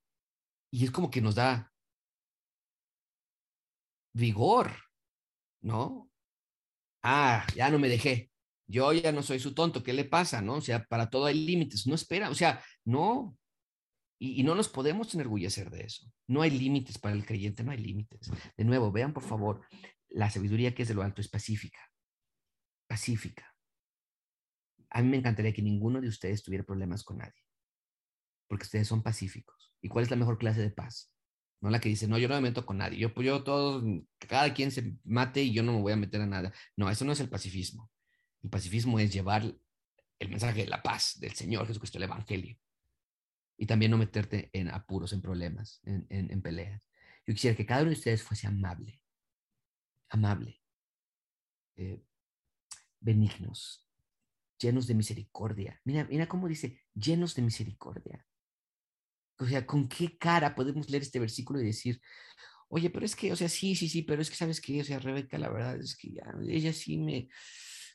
Y 0.70 0.85
es 0.85 0.90
como 0.90 1.11
que 1.11 1.20
nos 1.20 1.35
da 1.35 1.72
vigor, 4.14 4.72
¿no? 5.61 6.11
Ah, 7.03 7.46
ya 7.55 7.70
no 7.70 7.79
me 7.79 7.88
dejé. 7.88 8.31
Yo 8.66 8.92
ya 8.92 9.12
no 9.12 9.22
soy 9.22 9.38
su 9.38 9.55
tonto, 9.55 9.83
¿qué 9.83 9.92
le 9.92 10.05
pasa? 10.05 10.40
¿No? 10.40 10.55
O 10.55 10.61
sea, 10.61 10.85
para 10.85 11.11
todo 11.11 11.27
hay 11.27 11.44
límites. 11.44 11.87
No 11.87 11.94
espera, 11.94 12.31
o 12.31 12.35
sea, 12.35 12.62
no. 12.85 13.37
Y, 14.18 14.40
y 14.40 14.44
no 14.44 14.55
nos 14.55 14.68
podemos 14.68 15.14
enorgullecer 15.14 15.70
de 15.70 15.85
eso. 15.85 16.07
No 16.29 16.42
hay 16.42 16.51
límites 16.51 16.98
para 16.98 17.14
el 17.14 17.27
creyente, 17.27 17.64
no 17.64 17.72
hay 17.72 17.79
límites. 17.79 18.31
De 18.57 18.64
nuevo, 18.64 18.92
vean 18.92 19.12
por 19.12 19.25
favor 19.25 19.62
la 20.14 20.31
sabiduría 20.31 20.75
que 20.75 20.83
es 20.83 20.88
de 20.88 20.94
lo 20.94 21.03
alto 21.03 21.20
es 21.20 21.29
pacífica. 21.29 21.81
Pacífica. 22.87 23.55
A 24.90 25.03
mí 25.03 25.09
me 25.09 25.16
encantaría 25.16 25.53
que 25.53 25.62
ninguno 25.62 26.01
de 26.01 26.09
ustedes 26.09 26.42
tuviera 26.42 26.64
problemas 26.64 27.03
con 27.03 27.18
nadie, 27.18 27.40
porque 28.46 28.64
ustedes 28.64 28.88
son 28.88 29.03
pacíficos. 29.03 29.75
¿Y 29.81 29.88
cuál 29.88 30.05
es 30.05 30.11
la 30.11 30.16
mejor 30.16 30.38
clase 30.38 30.61
de 30.61 30.70
paz? 30.70 31.11
No 31.61 31.70
la 31.70 31.81
que 31.81 31.88
dice, 31.88 32.09
no, 32.09 32.18
yo 32.18 32.29
no 32.29 32.35
me 32.35 32.40
meto 32.40 32.66
con 32.66 32.79
nadie, 32.79 32.98
yo, 32.98 33.14
pues, 33.14 33.27
yo 33.27 33.42
todos, 33.42 33.85
cada 34.18 34.53
quien 34.53 34.70
se 34.70 34.96
mate 35.05 35.42
y 35.42 35.53
yo 35.53 35.62
no 35.62 35.72
me 35.72 35.81
voy 35.81 35.92
a 35.92 35.96
meter 35.96 36.20
a 36.20 36.27
nada. 36.27 36.53
No, 36.77 36.90
eso 36.90 37.05
no 37.05 37.12
es 37.12 37.20
el 37.20 37.29
pacifismo. 37.29 37.90
El 38.42 38.51
pacifismo 38.51 38.98
es 38.98 39.12
llevar 39.12 39.44
el 40.18 40.29
mensaje 40.29 40.64
de 40.64 40.68
la 40.68 40.83
paz 40.83 41.18
del 41.20 41.33
Señor 41.33 41.66
Jesucristo, 41.66 41.98
el 41.98 42.05
Evangelio. 42.05 42.59
Y 43.57 43.66
también 43.66 43.92
no 43.92 43.98
meterte 43.98 44.51
en 44.53 44.68
apuros, 44.68 45.12
en 45.12 45.22
problemas, 45.22 45.81
en, 45.85 46.07
en 46.09 46.42
peleas. 46.42 46.83
Yo 47.27 47.35
quisiera 47.35 47.57
que 47.57 47.64
cada 47.64 47.83
uno 47.83 47.90
de 47.90 47.96
ustedes 47.96 48.22
fuese 48.22 48.48
amable, 48.48 49.01
amable, 50.12 50.61
eh, 51.77 52.05
benignos, 53.01 53.88
llenos 54.59 54.87
de 54.87 54.94
misericordia. 54.94 55.81
Mira, 55.85 56.05
mira 56.05 56.29
cómo 56.29 56.48
dice, 56.48 56.83
llenos 56.94 57.35
de 57.35 57.42
misericordia. 57.42 58.25
O 59.38 59.46
sea, 59.46 59.66
¿con 59.66 59.88
qué 59.88 60.18
cara 60.18 60.55
podemos 60.55 60.88
leer 60.90 61.03
este 61.03 61.18
versículo 61.18 61.61
y 61.61 61.64
decir, 61.64 62.01
oye, 62.68 62.90
pero 62.90 63.07
es 63.07 63.16
que, 63.16 63.33
o 63.33 63.37
sea, 63.37 63.48
sí, 63.48 63.75
sí, 63.75 63.88
sí, 63.88 64.03
pero 64.03 64.20
es 64.20 64.29
que 64.29 64.37
sabes 64.37 64.61
que, 64.61 64.83
o 64.83 64.85
sea, 64.85 64.98
Rebeca, 64.98 65.38
la 65.38 65.48
verdad 65.48 65.81
es 65.81 65.96
que 65.96 66.12
ya, 66.12 66.33
ella 66.46 66.72
sí 66.75 66.98
me, 66.98 67.31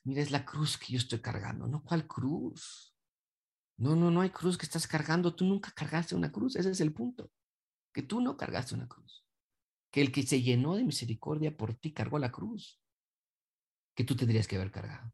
mira, 0.03 0.21
es 0.23 0.31
la 0.31 0.43
cruz 0.43 0.77
que 0.77 0.93
yo 0.93 0.97
estoy 0.97 1.21
cargando, 1.21 1.67
¿no? 1.67 1.83
¿Cuál 1.83 2.07
cruz? 2.07 2.95
No, 3.77 3.95
no, 3.95 4.09
no 4.09 4.21
hay 4.21 4.31
cruz 4.31 4.57
que 4.57 4.65
estás 4.65 4.87
cargando, 4.87 5.35
tú 5.35 5.45
nunca 5.45 5.71
cargaste 5.71 6.15
una 6.15 6.31
cruz, 6.31 6.55
ese 6.55 6.71
es 6.71 6.81
el 6.81 6.93
punto, 6.93 7.31
que 7.93 8.01
tú 8.01 8.21
no 8.21 8.35
cargaste 8.35 8.73
una 8.73 8.87
cruz 8.87 9.26
que 9.91 10.01
el 10.01 10.11
que 10.11 10.23
se 10.23 10.41
llenó 10.41 10.75
de 10.75 10.83
misericordia 10.83 11.55
por 11.55 11.73
ti 11.73 11.93
cargó 11.93 12.19
la 12.19 12.31
cruz 12.31 12.81
que 13.95 14.03
tú 14.03 14.15
tendrías 14.15 14.47
que 14.47 14.55
haber 14.55 14.71
cargado. 14.71 15.13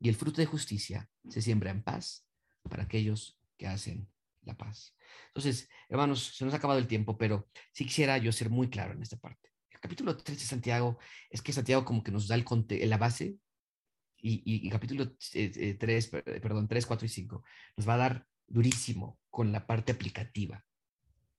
Y 0.00 0.08
el 0.08 0.14
fruto 0.14 0.40
de 0.40 0.46
justicia 0.46 1.08
se 1.28 1.42
siembra 1.42 1.70
en 1.70 1.82
paz 1.82 2.26
para 2.62 2.84
aquellos 2.84 3.38
que 3.56 3.66
hacen 3.66 4.08
la 4.42 4.56
paz. 4.56 4.96
Entonces, 5.28 5.68
hermanos, 5.88 6.36
se 6.36 6.44
nos 6.44 6.54
ha 6.54 6.58
acabado 6.58 6.78
el 6.78 6.86
tiempo, 6.86 7.16
pero 7.18 7.48
sí 7.72 7.84
quisiera 7.84 8.18
yo 8.18 8.32
ser 8.32 8.50
muy 8.50 8.68
claro 8.70 8.94
en 8.94 9.02
esta 9.02 9.16
parte. 9.16 9.50
El 9.70 9.80
capítulo 9.80 10.16
3 10.16 10.38
de 10.38 10.44
Santiago 10.44 10.98
es 11.30 11.42
que 11.42 11.52
Santiago 11.52 11.84
como 11.84 12.02
que 12.02 12.10
nos 12.10 12.26
da 12.28 12.34
el 12.34 12.90
la 12.90 12.98
base 12.98 13.36
y, 14.20 14.42
y, 14.44 14.68
capítulo 14.70 15.12
3, 15.12 15.34
eh, 15.34 15.72
eh, 16.26 16.40
perdón, 16.40 16.66
3, 16.66 16.86
4 16.86 17.06
y 17.06 17.08
5 17.08 17.44
nos 17.76 17.88
va 17.88 17.94
a 17.94 17.98
dar 17.98 18.26
durísimo 18.48 19.20
con 19.30 19.52
la 19.52 19.66
parte 19.66 19.92
aplicativa. 19.92 20.64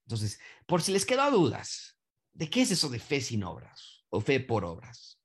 Entonces, 0.06 0.40
por 0.66 0.82
si 0.82 0.94
les 0.94 1.06
quedó 1.06 1.30
dudas, 1.30 1.99
¿De 2.40 2.50
qué 2.50 2.62
es 2.62 2.72
eso 2.72 2.88
de 2.88 3.00
fe 3.00 3.20
sin 3.20 3.44
obras 3.44 4.06
o 4.08 4.22
fe 4.22 4.40
por 4.40 4.64
obras? 4.64 5.20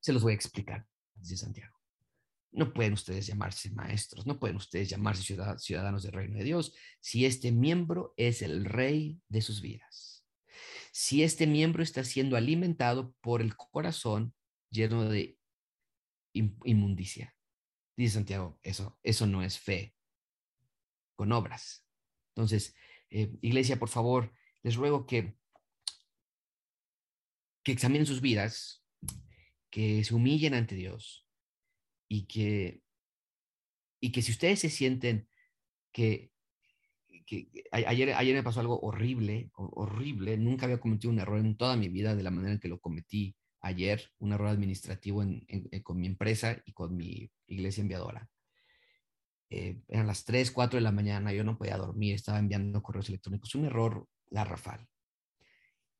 Se 0.00 0.14
los 0.14 0.22
voy 0.22 0.32
a 0.32 0.34
explicar, 0.34 0.88
dice 1.14 1.36
Santiago. 1.36 1.76
No 2.52 2.72
pueden 2.72 2.94
ustedes 2.94 3.26
llamarse 3.26 3.70
maestros, 3.70 4.26
no 4.26 4.40
pueden 4.40 4.56
ustedes 4.56 4.88
llamarse 4.88 5.36
ciudadanos 5.58 6.02
del 6.02 6.12
reino 6.12 6.38
de 6.38 6.44
Dios 6.44 6.74
si 7.00 7.26
este 7.26 7.52
miembro 7.52 8.14
es 8.16 8.40
el 8.40 8.64
rey 8.64 9.20
de 9.28 9.42
sus 9.42 9.60
vidas. 9.60 10.24
Si 10.90 11.22
este 11.22 11.46
miembro 11.46 11.82
está 11.82 12.02
siendo 12.02 12.38
alimentado 12.38 13.12
por 13.20 13.42
el 13.42 13.54
corazón 13.54 14.34
lleno 14.70 15.04
de 15.10 15.38
inmundicia. 16.32 17.36
Dice 17.94 18.14
Santiago, 18.14 18.58
eso, 18.62 18.98
eso 19.02 19.26
no 19.26 19.42
es 19.42 19.58
fe 19.58 19.94
con 21.14 21.30
obras. 21.30 21.86
Entonces, 22.28 22.74
eh, 23.10 23.36
iglesia, 23.42 23.78
por 23.78 23.90
favor, 23.90 24.32
les 24.62 24.76
ruego 24.76 25.04
que 25.06 25.36
que 27.62 27.72
examinen 27.72 28.06
sus 28.06 28.20
vidas, 28.20 28.84
que 29.70 30.04
se 30.04 30.14
humillen 30.14 30.54
ante 30.54 30.74
Dios 30.74 31.26
y 32.08 32.26
que, 32.26 32.82
y 34.00 34.12
que 34.12 34.22
si 34.22 34.32
ustedes 34.32 34.60
se 34.60 34.70
sienten 34.70 35.28
que, 35.92 36.30
ayer, 37.72 38.12
ayer 38.14 38.34
me 38.34 38.42
pasó 38.42 38.60
algo 38.60 38.80
horrible, 38.80 39.50
horrible. 39.54 40.36
Nunca 40.36 40.66
había 40.66 40.80
cometido 40.80 41.12
un 41.12 41.20
error 41.20 41.38
en 41.38 41.56
toda 41.56 41.76
mi 41.76 41.88
vida 41.88 42.14
de 42.14 42.22
la 42.22 42.30
manera 42.30 42.54
en 42.54 42.60
que 42.60 42.68
lo 42.68 42.80
cometí 42.80 43.36
ayer, 43.60 44.10
un 44.18 44.32
error 44.32 44.48
administrativo 44.48 45.24
con 45.82 46.00
mi 46.00 46.06
empresa 46.06 46.60
y 46.66 46.72
con 46.72 46.96
mi 46.96 47.30
iglesia 47.46 47.80
enviadora. 47.80 48.28
Eh, 49.50 49.82
eran 49.88 50.06
las 50.06 50.24
3, 50.24 50.50
4 50.50 50.78
de 50.78 50.82
la 50.82 50.92
mañana, 50.92 51.32
yo 51.32 51.44
no 51.44 51.58
podía 51.58 51.76
dormir, 51.76 52.14
estaba 52.14 52.38
enviando 52.38 52.82
correos 52.82 53.08
electrónicos, 53.08 53.54
un 53.54 53.66
error 53.66 54.08
garrafal. 54.30 54.88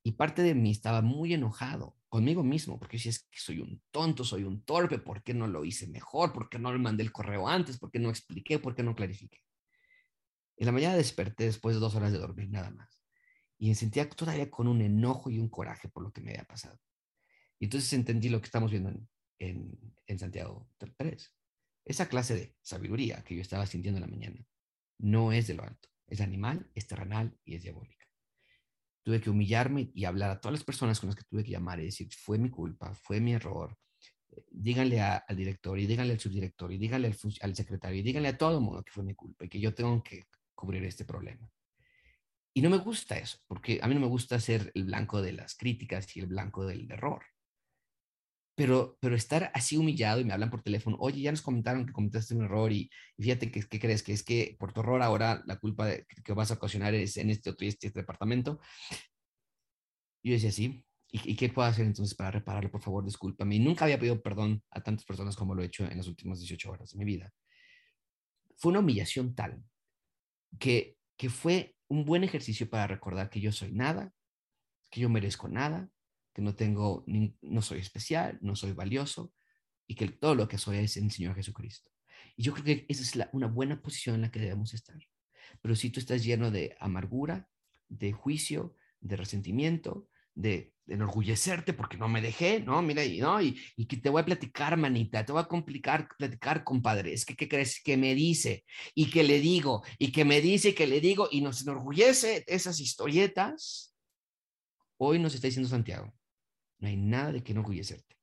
Y 0.02 0.12
parte 0.12 0.42
de 0.42 0.54
mí 0.54 0.70
estaba 0.70 1.00
muy 1.00 1.32
enojado 1.32 1.96
conmigo 2.08 2.42
mismo, 2.42 2.78
porque 2.78 2.98
si 2.98 3.08
es 3.08 3.24
que 3.30 3.38
soy 3.38 3.60
un 3.60 3.82
tonto, 3.90 4.24
soy 4.24 4.44
un 4.44 4.64
torpe, 4.64 4.98
¿por 4.98 5.22
qué 5.22 5.32
no 5.32 5.46
lo 5.46 5.64
hice 5.64 5.86
mejor? 5.86 6.32
¿Por 6.32 6.48
qué 6.48 6.58
no 6.58 6.72
le 6.72 6.78
mandé 6.78 7.02
el 7.02 7.12
correo 7.12 7.48
antes? 7.48 7.78
¿Por 7.78 7.90
qué 7.90 7.98
no 7.98 8.10
expliqué? 8.10 8.58
¿Por 8.58 8.74
qué 8.74 8.82
no 8.82 8.94
clarifiqué? 8.94 9.38
En 10.56 10.66
la 10.66 10.72
mañana 10.72 10.96
desperté 10.96 11.44
después 11.44 11.74
de 11.74 11.80
dos 11.80 11.94
horas 11.94 12.12
de 12.12 12.18
dormir 12.18 12.50
nada 12.50 12.70
más. 12.70 13.00
Y 13.58 13.68
me 13.68 13.74
sentía 13.74 14.08
todavía 14.08 14.50
con 14.50 14.66
un 14.66 14.82
enojo 14.82 15.30
y 15.30 15.38
un 15.38 15.48
coraje 15.48 15.88
por 15.88 16.02
lo 16.02 16.12
que 16.12 16.20
me 16.20 16.32
había 16.32 16.44
pasado. 16.44 16.78
Y 17.58 17.66
entonces 17.66 17.92
entendí 17.92 18.28
lo 18.28 18.40
que 18.40 18.46
estamos 18.46 18.72
viendo 18.72 18.90
en, 18.90 19.08
en, 19.38 19.94
en 20.06 20.18
Santiago 20.18 20.68
3. 20.78 21.34
Esa 21.84 22.08
clase 22.08 22.34
de 22.34 22.56
sabiduría 22.60 23.22
que 23.24 23.36
yo 23.36 23.40
estaba 23.40 23.66
sintiendo 23.66 23.98
en 23.98 24.02
la 24.02 24.16
mañana 24.16 24.44
no 24.98 25.32
es 25.32 25.46
de 25.46 25.54
lo 25.54 25.62
alto. 25.62 25.88
Es 26.06 26.20
animal, 26.20 26.70
es 26.74 26.86
terrenal 26.86 27.38
y 27.44 27.54
es 27.54 27.62
diabólica. 27.62 28.01
Tuve 29.02 29.20
que 29.20 29.30
humillarme 29.30 29.90
y 29.94 30.04
hablar 30.04 30.30
a 30.30 30.40
todas 30.40 30.52
las 30.52 30.64
personas 30.64 31.00
con 31.00 31.08
las 31.08 31.16
que 31.16 31.24
tuve 31.24 31.44
que 31.44 31.50
llamar 31.50 31.80
y 31.80 31.86
decir, 31.86 32.08
fue 32.12 32.38
mi 32.38 32.50
culpa, 32.50 32.94
fue 32.94 33.20
mi 33.20 33.32
error. 33.32 33.76
Díganle 34.50 35.00
al 35.00 35.36
director 35.36 35.78
y 35.78 35.86
díganle 35.86 36.14
al 36.14 36.20
subdirector 36.20 36.72
y 36.72 36.78
díganle 36.78 37.08
al, 37.08 37.16
al 37.40 37.56
secretario 37.56 38.00
y 38.00 38.02
díganle 38.02 38.28
a 38.28 38.38
todo 38.38 38.56
el 38.56 38.64
mundo 38.64 38.82
que 38.82 38.92
fue 38.92 39.04
mi 39.04 39.14
culpa 39.14 39.44
y 39.44 39.48
que 39.48 39.60
yo 39.60 39.74
tengo 39.74 40.02
que 40.02 40.24
cubrir 40.54 40.84
este 40.84 41.04
problema. 41.04 41.50
Y 42.54 42.60
no 42.60 42.70
me 42.70 42.78
gusta 42.78 43.16
eso, 43.16 43.38
porque 43.46 43.80
a 43.82 43.88
mí 43.88 43.94
no 43.94 44.00
me 44.00 44.06
gusta 44.06 44.38
ser 44.38 44.70
el 44.74 44.84
blanco 44.84 45.22
de 45.22 45.32
las 45.32 45.54
críticas 45.54 46.14
y 46.16 46.20
el 46.20 46.26
blanco 46.26 46.66
del 46.66 46.90
error. 46.90 47.24
Pero, 48.54 48.98
pero 49.00 49.16
estar 49.16 49.50
así 49.54 49.76
humillado 49.76 50.20
y 50.20 50.24
me 50.24 50.34
hablan 50.34 50.50
por 50.50 50.62
teléfono, 50.62 50.96
oye, 51.00 51.22
ya 51.22 51.30
nos 51.30 51.40
comentaron 51.40 51.86
que 51.86 51.92
cometiste 51.92 52.34
un 52.34 52.44
error 52.44 52.70
y, 52.70 52.90
fíjate 53.18 53.50
que, 53.50 53.62
crees 53.66 54.02
que 54.02 54.12
es 54.12 54.22
que 54.22 54.56
por 54.58 54.72
tu 54.72 54.80
error 54.80 55.02
ahora 55.02 55.42
la 55.46 55.58
culpa 55.58 55.88
que 56.24 56.32
vas 56.34 56.50
a 56.50 56.54
ocasionar 56.54 56.94
es 56.94 57.16
en 57.16 57.30
este 57.30 57.50
otro 57.50 57.64
y 57.64 57.68
este, 57.68 57.90
departamento. 57.90 58.60
Yo 60.22 60.32
decía, 60.32 60.52
sí, 60.52 60.84
¿Y, 61.14 61.32
¿Y, 61.32 61.36
qué 61.36 61.50
puedo 61.50 61.68
hacer 61.68 61.84
entonces 61.84 62.14
para 62.14 62.30
repararlo? 62.30 62.70
Por 62.70 62.80
favor, 62.80 63.04
discúlpame. 63.04 63.56
Y 63.56 63.58
nunca 63.58 63.84
había 63.84 63.98
pedido 63.98 64.22
perdón 64.22 64.62
a 64.70 64.82
tantas 64.82 65.04
personas 65.04 65.36
como 65.36 65.54
lo 65.54 65.62
he 65.62 65.66
hecho 65.66 65.84
en 65.84 65.98
las 65.98 66.08
últimas 66.08 66.38
18 66.38 66.70
horas 66.70 66.90
de 66.90 66.98
mi 66.98 67.04
vida. 67.04 67.30
Fue 68.56 68.70
una 68.70 68.80
humillación 68.80 69.34
tal 69.34 69.62
que, 70.58 70.96
que 71.18 71.28
fue 71.28 71.76
un 71.88 72.06
buen 72.06 72.24
ejercicio 72.24 72.68
para 72.70 72.86
recordar 72.86 73.28
que 73.28 73.40
yo 73.40 73.52
soy 73.52 73.72
nada, 73.72 74.12
que 74.90 75.00
yo 75.00 75.10
merezco 75.10 75.48
nada, 75.48 75.90
que 76.32 76.42
no 76.42 76.54
tengo, 76.54 77.04
no 77.06 77.62
soy 77.62 77.80
especial, 77.80 78.38
no 78.40 78.56
soy 78.56 78.72
valioso 78.72 79.32
y 79.86 79.94
que 79.94 80.08
todo 80.08 80.34
lo 80.34 80.48
que 80.48 80.58
soy 80.58 80.78
es 80.78 80.96
en 80.96 81.04
el 81.04 81.10
Señor 81.10 81.34
Jesucristo. 81.34 81.90
Y 82.36 82.42
yo 82.42 82.52
creo 82.52 82.64
que 82.64 82.86
esa 82.88 83.02
es 83.02 83.28
una 83.32 83.46
buena 83.46 83.80
posición 83.80 84.16
en 84.16 84.22
la 84.22 84.30
que 84.30 84.40
debemos 84.40 84.72
estar. 84.74 84.96
Pero 85.60 85.74
si 85.74 85.90
tú 85.90 86.00
estás 86.00 86.24
lleno 86.24 86.50
de 86.50 86.76
amargura, 86.80 87.48
de 87.88 88.12
juicio, 88.12 88.76
de 89.00 89.16
resentimiento, 89.16 90.08
de, 90.34 90.72
enorgullecerte 90.88 91.72
porque 91.72 91.96
no 91.96 92.08
me 92.08 92.20
dejé, 92.20 92.60
¿no? 92.60 92.82
Mira, 92.82 93.04
y, 93.04 93.20
¿no? 93.20 93.40
Y, 93.40 93.58
y, 93.76 93.86
que 93.86 93.96
te 93.96 94.10
voy 94.10 94.22
a 94.22 94.24
platicar, 94.24 94.76
manita, 94.76 95.24
te 95.24 95.32
voy 95.32 95.40
a 95.40 95.46
complicar, 95.46 96.08
platicar, 96.18 96.64
compadre. 96.64 97.12
Es 97.12 97.24
que, 97.24 97.36
¿qué 97.36 97.48
crees? 97.48 97.80
Que 97.82 97.96
me 97.96 98.14
dice 98.14 98.64
y 98.94 99.10
que 99.10 99.22
le 99.22 99.40
digo 99.40 99.82
y 99.98 100.10
que 100.10 100.24
me 100.24 100.40
dice 100.40 100.70
y 100.70 100.74
que 100.74 100.86
le 100.86 101.00
digo 101.00 101.28
y 101.30 101.40
nos 101.40 101.62
enorgullece 101.62 102.44
esas 102.46 102.80
historietas. 102.80 103.94
Hoy 104.98 105.18
nos 105.18 105.34
está 105.34 105.46
diciendo 105.46 105.68
Santiago, 105.68 106.12
no 106.82 106.88
hay 106.88 106.96
nada 106.96 107.32
de 107.32 107.42
que 107.42 107.52
enorgullecerte 107.52 108.18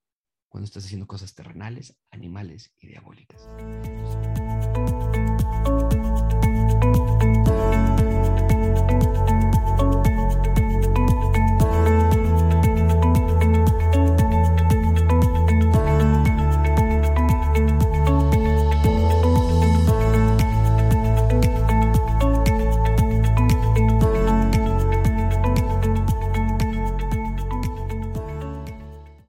cuando 0.49 0.65
estás 0.65 0.83
haciendo 0.85 1.07
cosas 1.07 1.33
terrenales, 1.33 1.95
animales 2.11 2.73
y 2.77 2.87
diabólicas. 2.87 3.41